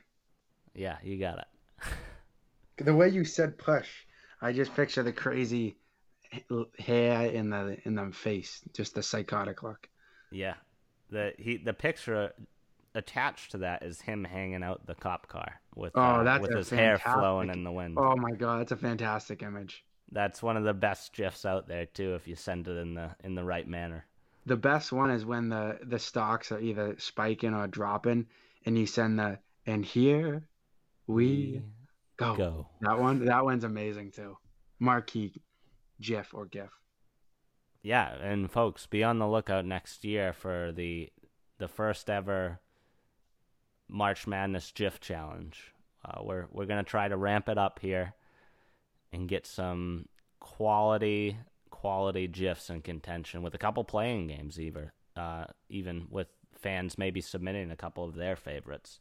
[0.74, 1.48] Yeah, you got it.
[2.82, 3.90] The way you said push,
[4.42, 5.76] I just picture the crazy
[6.78, 9.88] hair in the in the face, just the psychotic look.
[10.32, 10.56] Yeah,
[11.10, 12.34] the he the picture
[12.96, 16.56] attached to that is him hanging out the cop car with Oh, uh, that's with
[16.56, 17.98] his hair flowing in the wind.
[18.00, 19.84] Oh my god, that's a fantastic image.
[20.12, 23.12] That's one of the best gifs out there too if you send it in the
[23.24, 24.06] in the right manner.
[24.46, 28.28] The best one is when the the stocks are either spiking or dropping,
[28.66, 30.48] and you send the and here
[31.08, 31.62] we
[32.18, 32.36] go.
[32.36, 32.68] Go.
[32.82, 34.38] That one, that one's amazing too.
[34.80, 35.34] Marquee
[36.02, 36.70] GIF or GIF.
[37.82, 41.10] Yeah, and folks, be on the lookout next year for the
[41.58, 42.60] the first ever
[43.88, 45.74] March Madness GIF challenge.
[46.04, 48.14] Uh, we're we're gonna try to ramp it up here
[49.12, 50.08] and get some
[50.40, 51.38] quality
[51.70, 57.22] quality GIFs in contention with a couple playing games, even uh, even with fans maybe
[57.22, 59.00] submitting a couple of their favorites.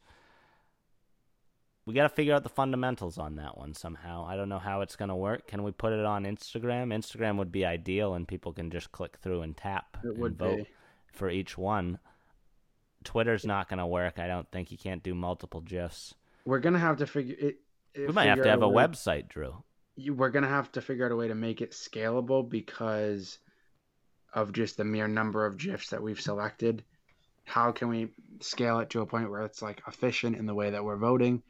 [1.89, 4.26] We got to figure out the fundamentals on that one somehow.
[4.28, 5.47] I don't know how it's going to work.
[5.47, 6.93] Can we put it on Instagram?
[6.93, 10.57] Instagram would be ideal, and people can just click through and tap It and vote
[10.59, 10.66] be.
[11.14, 11.99] for each one.
[13.05, 14.18] Twitter's not going to work.
[14.18, 16.14] I don't think you can't do multiple GIFs.
[16.45, 17.61] We're gonna have to figure it.
[17.97, 19.62] We might have to have a website, Drew.
[19.97, 23.39] you- we're gonna have to figure out a way to make it scalable because
[24.34, 26.84] of just the mere number of GIFs that we've selected.
[27.45, 30.68] How can we scale it to a point where it's like efficient in the way
[30.70, 31.43] that we're voting?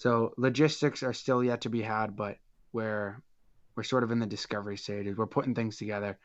[0.00, 2.38] So logistics are still yet to be had, but
[2.72, 3.20] we're
[3.76, 5.14] we're sort of in the discovery stages.
[5.14, 6.18] We're putting things together.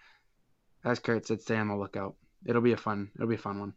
[0.86, 2.16] As Kurt said, stay on the lookout.
[2.46, 3.12] It'll be a fun.
[3.16, 3.74] It'll be a fun one.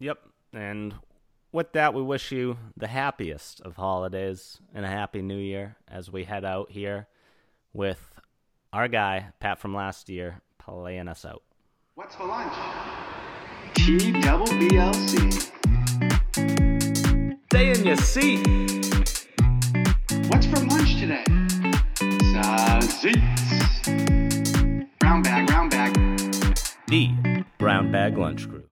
[0.00, 0.18] Yep.
[0.52, 0.94] And
[1.50, 6.12] with that, we wish you the happiest of holidays and a happy new year as
[6.12, 7.08] we head out here
[7.72, 8.12] with
[8.74, 11.42] our guy, Pat from last year, playing us out.
[11.94, 12.52] What's for lunch?
[13.72, 15.48] T double BLC.
[17.50, 18.46] Stay in your seat.
[20.28, 21.24] What's for lunch today?
[22.34, 23.14] Sausage.
[24.98, 25.94] Brown bag, brown bag.
[26.88, 28.66] The Brown Bag Lunch Group.